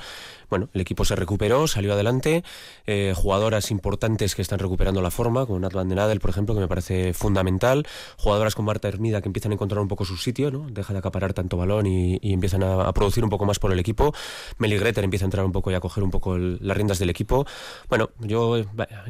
[0.49, 2.43] Bueno, el equipo se recuperó, salió adelante.
[2.87, 6.55] Eh, jugadoras importantes que están recuperando la forma, como Nat Van den Adel, por ejemplo,
[6.55, 7.85] que me parece fundamental.
[8.17, 10.65] Jugadoras como Marta Hermida, que empiezan a encontrar un poco su sitio, ¿no?
[10.71, 13.71] Deja de acaparar tanto balón y, y empiezan a, a producir un poco más por
[13.71, 14.15] el equipo.
[14.57, 16.97] Meli Greter empieza a entrar un poco y a coger un poco el- las riendas
[16.97, 17.45] del equipo.
[17.87, 18.57] Bueno, yo,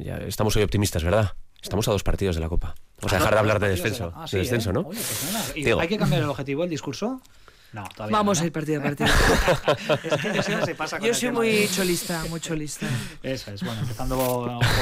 [0.03, 1.31] ya estamos hoy optimistas, ¿verdad?
[1.63, 2.75] Estamos a dos partidos de la Copa.
[2.99, 4.73] Vamos a dejar de hablar de descenso, Ah, de descenso, ¿eh?
[4.73, 4.81] ¿no?
[4.81, 5.45] Oye, pues nada.
[5.55, 5.79] ¿Y Digo.
[5.79, 7.21] ¿Hay que cambiar el objetivo, el discurso?
[7.73, 9.09] No, todavía Vamos no, a ir partido a partido.
[10.03, 12.87] Es que Joseba se pasa con Yo soy tema muy cholista, muy cholista.
[13.23, 14.15] Eso es, bueno, empezando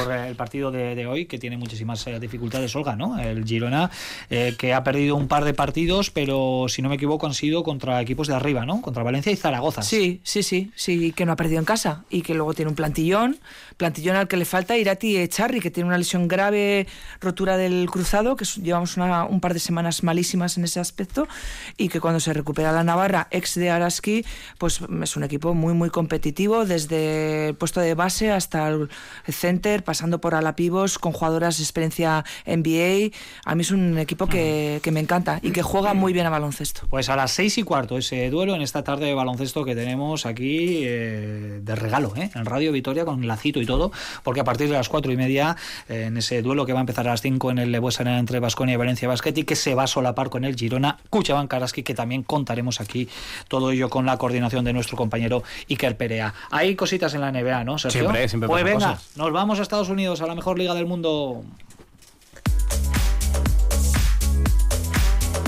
[0.04, 3.18] por el partido de, de hoy, que tiene muchísimas eh, dificultades, Olga, ¿no?
[3.20, 3.90] El Girona,
[4.30, 7.64] eh, que ha perdido un par de partidos, pero si no me equivoco han sido
[7.64, 8.82] contra equipos de arriba, ¿no?
[8.82, 9.82] Contra Valencia y Zaragoza.
[9.84, 12.76] Sí, sí, sí, sí, que no ha perdido en casa y que luego tiene un
[12.76, 13.40] plantillón,
[13.78, 16.88] plantillón al que le falta Irati Echarri, que tiene una lesión grave,
[17.22, 21.28] rotura del cruzado, que llevamos una- un par de semanas malísimas en ese aspecto
[21.78, 24.26] y que cuando se recupera la Navarra, ex de Araski,
[24.58, 28.90] pues es un equipo muy, muy competitivo, desde el puesto de base hasta el
[29.28, 33.16] center, pasando por Alapivos, con jugadoras de experiencia NBA.
[33.46, 36.30] A mí es un equipo que, que me encanta y que juega muy bien a
[36.30, 36.82] baloncesto.
[36.90, 40.26] Pues a las seis y cuarto ese duelo en esta tarde de baloncesto que tenemos
[40.26, 42.30] aquí eh, de regalo, ¿eh?
[42.34, 43.92] en Radio Vitoria con lacito y todo,
[44.24, 45.56] porque a partir de las cuatro y media
[45.90, 48.40] eh, en ese duelo que va a empezar a las cinco en el Lebuesa entre
[48.40, 51.84] Basconia y Valencia Basket y que se va a solapar con el Girona Cuchaban Karaski,
[51.84, 53.10] que también contaremos aquí
[53.48, 56.34] todo ello con la coordinación de nuestro compañero Iker Perea.
[56.52, 58.02] Hay cositas en la NBA, ¿no, Sergio?
[58.02, 59.18] Siempre, siempre Pues venga, cosas.
[59.18, 61.44] nos vamos a Estados Unidos, a la mejor liga del mundo.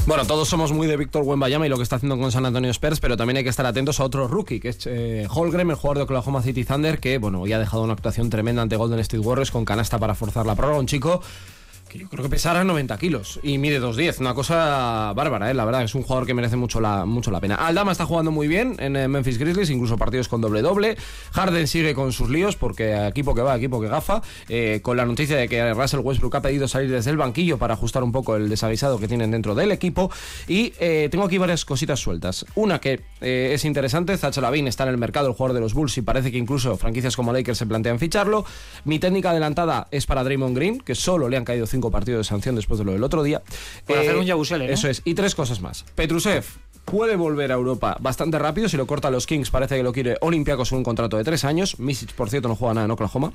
[0.05, 2.69] Bueno, todos somos muy de Víctor Wembanyama y lo que está haciendo con San Antonio
[2.71, 5.77] Spurs, pero también hay que estar atentos a otro rookie, que es eh, Holgren, el
[5.77, 8.99] jugador de Oklahoma City Thunder, que bueno, hoy ha dejado una actuación tremenda ante Golden
[8.99, 10.79] State Warriors con canasta para forzar la prórroga.
[10.79, 11.21] Un chico
[12.09, 15.53] creo que pesará 90 kilos y mide 2'10, una cosa bárbara, ¿eh?
[15.53, 17.55] la verdad, es un jugador que merece mucho la, mucho la pena.
[17.55, 20.97] Aldama está jugando muy bien en eh, Memphis Grizzlies, incluso partidos con doble-doble.
[21.31, 25.05] Harden sigue con sus líos porque equipo que va, equipo que gafa, eh, con la
[25.05, 28.35] noticia de que Russell Westbrook ha pedido salir desde el banquillo para ajustar un poco
[28.35, 30.11] el desaguisado que tienen dentro del equipo.
[30.47, 32.45] Y eh, tengo aquí varias cositas sueltas.
[32.55, 35.97] Una que es interesante, Zach Lavin está en el mercado, el jugador de los Bulls,
[35.97, 38.45] y parece que incluso franquicias como Lakers se plantean ficharlo.
[38.83, 42.23] Mi técnica adelantada es para Draymond Green, que solo le han caído cinco partidos de
[42.23, 43.41] sanción después de lo del otro día.
[43.85, 44.73] Por hacer un Yabusele, ¿no?
[44.73, 45.01] Eso es.
[45.03, 45.83] Y tres cosas más.
[45.95, 46.45] Petrusev
[46.85, 48.69] puede volver a Europa bastante rápido.
[48.69, 51.43] Si lo corta los Kings, parece que lo quiere Olympiacos en un contrato de tres
[51.43, 51.79] años.
[51.79, 53.33] Misic, por cierto, no juega nada en Oklahoma.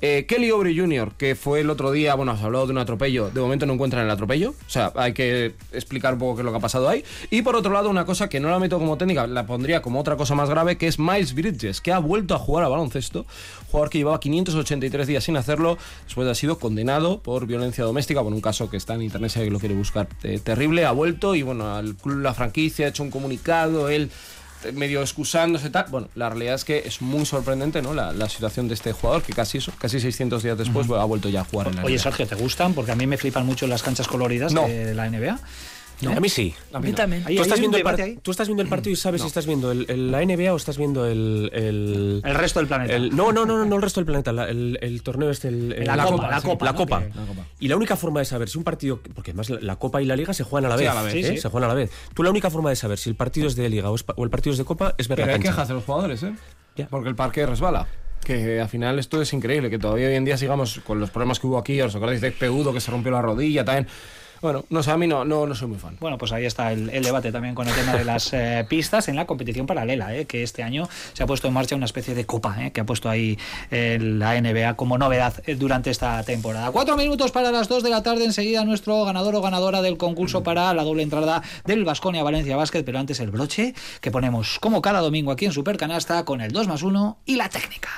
[0.00, 3.30] Eh, Kelly Oubre Jr., que fue el otro día, bueno, se habló de un atropello.
[3.30, 4.50] De momento no encuentran el atropello.
[4.50, 7.04] O sea, hay que explicar un poco qué es lo que ha pasado ahí.
[7.30, 10.00] Y por otro lado, una cosa que no la meto como técnica, la pondría como
[10.00, 13.26] otra cosa más grave, que es Miles Bridges, que ha vuelto a jugar a baloncesto.
[13.70, 18.22] Jugador que llevaba 583 días sin hacerlo, después de haber sido condenado por violencia doméstica,
[18.22, 20.84] por un caso que está en internet, si alguien lo quiere buscar, eh, terrible.
[20.84, 24.10] Ha vuelto y bueno, al club, la franquicia ha hecho un comunicado, él
[24.72, 25.86] medio excusándose tal.
[25.90, 27.94] Bueno, la realidad es que es muy sorprendente, ¿no?
[27.94, 31.42] La, la situación de este jugador, que casi casi 600 días después ha vuelto ya
[31.42, 32.02] a jugar en la Oye, NBA.
[32.02, 32.74] Sergio, ¿te gustan?
[32.74, 34.66] Porque a mí me flipan mucho las canchas coloridas No.
[34.66, 35.38] de la NBA.
[36.04, 36.54] A mí sí.
[36.72, 37.22] A mí también.
[37.26, 39.72] Ahí Tú estás, viendo el tú estás viendo el partido y sabes si estás viendo
[39.72, 41.50] el, el- la NBA o estás viendo el...
[41.54, 42.94] El, El resto del planeta.
[42.94, 45.48] el- no, no, no, no, no el resto del planeta, la- el, el torneo este...
[45.48, 46.78] El, el- La Copa, la sí, Copa, La ¿no?
[46.78, 47.00] Copa.
[47.00, 47.46] La Copa.
[47.60, 49.00] Y la única forma de saber si un partido...
[49.14, 50.90] Porque además la, la Copa y la Liga se juegan a la Sí, vez.
[50.90, 51.14] a la vez.
[51.14, 51.22] ¿eh?
[51.22, 51.38] Sí, sí.
[51.38, 51.90] Se juegan a la vez.
[52.14, 54.22] Tú la única forma de saber si el partido es de Liga o, es o
[54.24, 55.50] el partido es de Copa es ver Pero la hay cancha.
[55.52, 56.34] quejas de los jugadores, ¿eh?
[56.76, 56.88] Ya.
[56.88, 57.86] Porque el parque resbala.
[58.22, 61.38] Que al final esto es increíble, que todavía hoy en día sigamos con los problemas
[61.38, 61.80] que hubo aquí.
[61.80, 63.86] ¿Os acordáis de Peudo que se rompió la rodilla también?
[64.46, 65.96] Bueno, no sé, a mí no, no, no soy muy fan.
[65.98, 69.16] Bueno, pues ahí está el, debate también con el tema de las eh, pistas en
[69.16, 72.26] la competición paralela, eh, que este año se ha puesto en marcha una especie de
[72.26, 73.36] copa, eh, que ha puesto ahí
[73.72, 76.70] la NBA como novedad durante esta temporada.
[76.70, 80.44] Cuatro minutos para las dos de la tarde, enseguida nuestro ganador o ganadora del concurso
[80.44, 84.80] para la doble entrada del Vasconia Valencia Basket, pero antes el broche que ponemos como
[84.80, 87.90] cada domingo aquí en Supercanasta con el 2 más 1 y la técnica.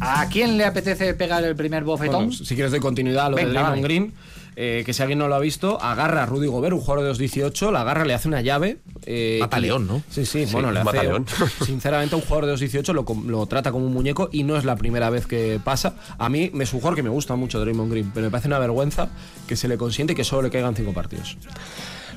[0.00, 2.26] ¿A quién le apetece pegar el primer bofetón?
[2.28, 3.82] Bueno, si quieres de continuidad a lo Venga, de Draymond vale.
[3.82, 4.12] Green,
[4.56, 7.10] eh, que si alguien no lo ha visto, agarra a Rudy Gobert, un jugador de
[7.26, 8.78] 2.18, la agarra, le hace una llave.
[9.06, 10.02] Eh, Mata que- león, ¿no?
[10.10, 10.98] Sí, sí, Sí, bueno, le hace.
[11.64, 14.76] Sinceramente, un jugador de 2.18 lo, lo trata como un muñeco y no es la
[14.76, 15.94] primera vez que pasa.
[16.18, 18.48] A mí me es un jugador que me gusta mucho, Draymond Green, pero me parece
[18.48, 19.08] una vergüenza
[19.46, 21.36] que se le consiente y que solo le caigan cinco partidos.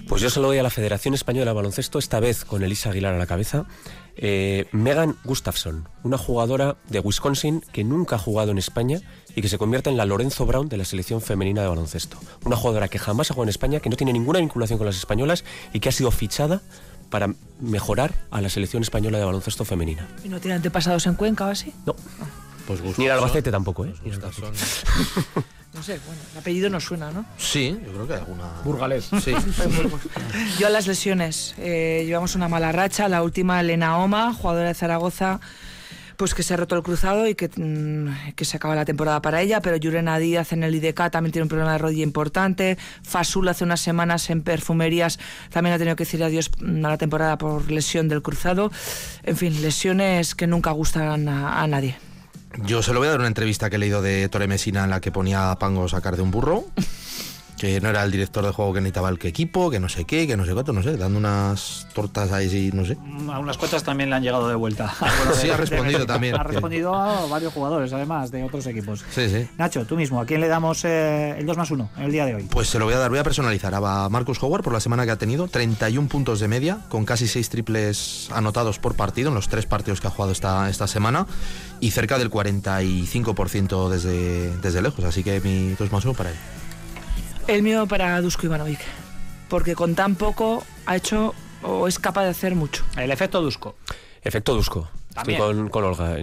[0.07, 2.89] Pues yo se lo doy a la Federación Española de Baloncesto, esta vez con Elisa
[2.89, 3.65] Aguilar a la cabeza.
[4.17, 8.99] Eh, Megan Gustafson, una jugadora de Wisconsin que nunca ha jugado en España
[9.35, 12.17] y que se convierte en la Lorenzo Brown de la selección femenina de baloncesto.
[12.43, 14.97] Una jugadora que jamás ha jugado en España, que no tiene ninguna vinculación con las
[14.97, 16.61] españolas y que ha sido fichada
[17.09, 20.07] para mejorar a la selección española de baloncesto femenina.
[20.23, 21.73] ¿Y no tiene antepasados en Cuenca o así?
[21.85, 21.95] No,
[22.67, 23.93] Pues ni en Albacete tampoco, ¿eh?
[24.03, 24.51] Gustafson.
[25.73, 27.25] No sé, bueno, el apellido no suena, ¿no?
[27.37, 28.43] Sí, yo creo que alguna.
[28.65, 29.09] Burgalés.
[29.23, 29.31] Sí.
[30.59, 31.55] Yo a las lesiones.
[31.57, 33.07] eh, llevamos una mala racha.
[33.07, 35.39] La última, Elena Oma, jugadora de Zaragoza,
[36.17, 39.21] pues que se ha roto el cruzado y que, mm, que se acaba la temporada
[39.21, 39.61] para ella.
[39.61, 42.77] Pero Yurena Díaz en el IDK también tiene un problema de rodilla importante.
[43.01, 45.19] Fasul hace unas semanas en perfumerías
[45.51, 48.71] también ha tenido que decir adiós mm, a la temporada por lesión del cruzado.
[49.23, 51.95] En fin, lesiones que nunca gustan a, a nadie.
[52.57, 54.89] Yo se lo voy a dar una entrevista que he leído de Tore Mesina en
[54.89, 56.65] la que ponía a Pango sacar de un burro.
[57.61, 60.05] Que no era el director de juego que necesitaba el que equipo, que no sé
[60.05, 62.97] qué, que no sé cuánto, no sé, dando unas tortas ahí, sí, no sé.
[63.31, 64.91] A unas cuantas también le han llegado de vuelta.
[64.99, 66.35] Bueno, Sí, de- ha respondido de- también.
[66.35, 69.05] Ha respondido a varios jugadores, además, de otros equipos.
[69.11, 69.47] Sí, sí.
[69.59, 72.25] Nacho, tú mismo, ¿a quién le damos eh, el 2 más 1 en el día
[72.25, 72.47] de hoy?
[72.49, 75.05] Pues se lo voy a dar, voy a personalizar a Marcus Howard por la semana
[75.05, 79.35] que ha tenido, 31 puntos de media, con casi 6 triples anotados por partido en
[79.35, 81.27] los tres partidos que ha jugado esta, esta semana
[81.79, 86.35] y cerca del 45% desde, desde lejos, así que mi 2 más 1 para él.
[87.47, 88.79] El mío para Dusko Ivanovic.
[89.49, 91.33] Porque con tan poco ha hecho
[91.63, 92.85] o es capaz de hacer mucho.
[92.97, 93.75] El efecto Dusko.
[94.21, 94.89] Efecto Dusko.
[95.15, 96.17] Estoy con, con Olga.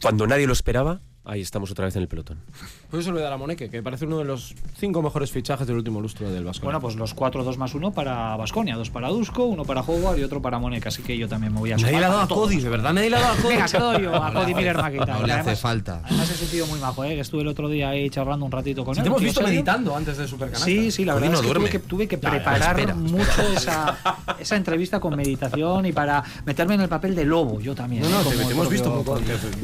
[0.00, 2.38] Cuando nadie lo esperaba, ahí estamos otra vez en el pelotón.
[2.94, 5.66] Pues eso le da a Moneque, que me parece uno de los cinco mejores fichajes
[5.66, 6.62] del último lustro del Vasco.
[6.64, 10.16] Bueno, pues los 4 2 más 1 para Basconia, dos para Dusko, uno para Howard
[10.18, 12.20] y otro para Moneca, así que yo también me voy a sumar le ha dado
[12.20, 12.28] a.
[12.28, 13.48] Cody, de verdad, le ha dado a Cody.
[13.56, 15.06] Venga, lo doy yo a No le Cody hace- Miller Maquita.
[15.06, 16.00] no le hace Además- falta.
[16.04, 17.14] Además he sentido muy majo, ¿eh?
[17.16, 19.02] que estuve el otro día ahí charlando un ratito con Si él.
[19.02, 19.54] te hemos visto serio.
[19.54, 20.66] meditando antes de Supercanasta.
[20.66, 23.42] Sí, sí, la Cody verdad no es que tuve, que tuve que preparar espera, mucho
[23.56, 23.98] esa,
[24.38, 28.02] esa entrevista con meditación y para meterme en el papel de lobo, yo también.
[28.02, 28.12] No, ¿eh?
[28.12, 29.04] no, te, Como te el hemos visto.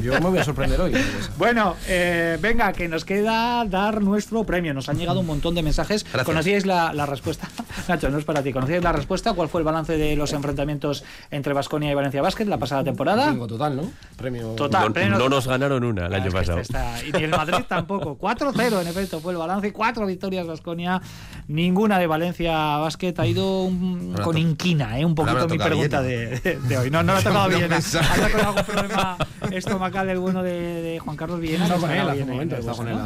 [0.03, 0.91] Yo me voy a sorprender hoy.
[1.37, 4.73] Bueno, Bueno, eh, venga, que nos queda dar nuestro premio.
[4.73, 6.05] Nos han llegado un montón de mensajes.
[6.05, 6.23] Gracias.
[6.25, 7.49] ¿Conocíais la, la respuesta?
[7.89, 8.53] Nacho, no es para ti.
[8.53, 9.33] ¿Conocíais la respuesta?
[9.33, 13.35] ¿Cuál fue el balance de los enfrentamientos entre Vasconia y Valencia Basket la pasada temporada?
[13.35, 13.91] Total, ¿no?
[14.15, 14.53] Premio.
[14.55, 14.87] Total.
[14.87, 16.59] No, premio- no nos ganaron una el Ah, año pasado.
[16.59, 18.17] este está- y ni el Madrid tampoco.
[18.21, 19.73] 4-0 en efecto fue el balance.
[19.73, 21.01] Cuatro victorias Vasconia.
[21.49, 23.13] Ninguna de Valencia Basket.
[23.17, 25.03] Ha ido un- con inquina, ¿eh?
[25.03, 26.89] un poquito mi tocado pregunta de, de- de hoy.
[26.89, 27.67] No, no lo ha tocado No bien.
[27.67, 28.05] pensaba.
[28.09, 29.17] ¿Has con algún problema
[29.51, 32.87] estomacal el bueno de, de Juan Carlos Está con él hace un momento, está con
[32.87, 32.97] él.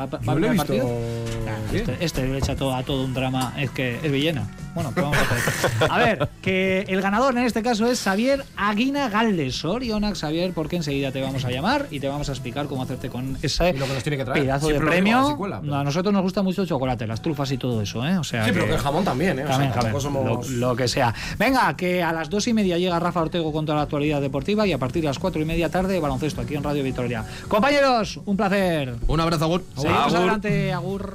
[1.74, 3.53] Este, este le echa todo, a todo un drama.
[3.57, 4.47] Es que es Villena.
[4.74, 5.91] Bueno, pues vamos a hacer.
[5.91, 9.55] A ver, que el ganador en este caso es Xavier Aguina Galdes.
[9.57, 13.09] Sorionax, Xavier, porque enseguida te vamos a llamar y te vamos a explicar cómo hacerte
[13.09, 14.41] con ese Y lo que nos tiene que traer.
[14.41, 15.20] pedazo de Siempre premio.
[15.20, 18.18] a pero- a nosotros nos gusta mucho el chocolate, las trufas y todo eso, ¿eh?
[18.18, 19.43] O sea Sí, pero que- el jamón también, ¿eh?
[19.43, 21.14] O sea, también, jamón, somos- lo, lo que sea.
[21.38, 24.66] Venga, que a las dos y media llega Rafa Ortego con toda la actualidad deportiva
[24.66, 27.26] y a partir de las cuatro y media tarde baloncesto aquí en Radio Victoria.
[27.47, 28.95] Compañeros, un placer.
[29.08, 29.64] Un abrazo, Agur.
[29.76, 31.12] Seguimos adelante, Agur.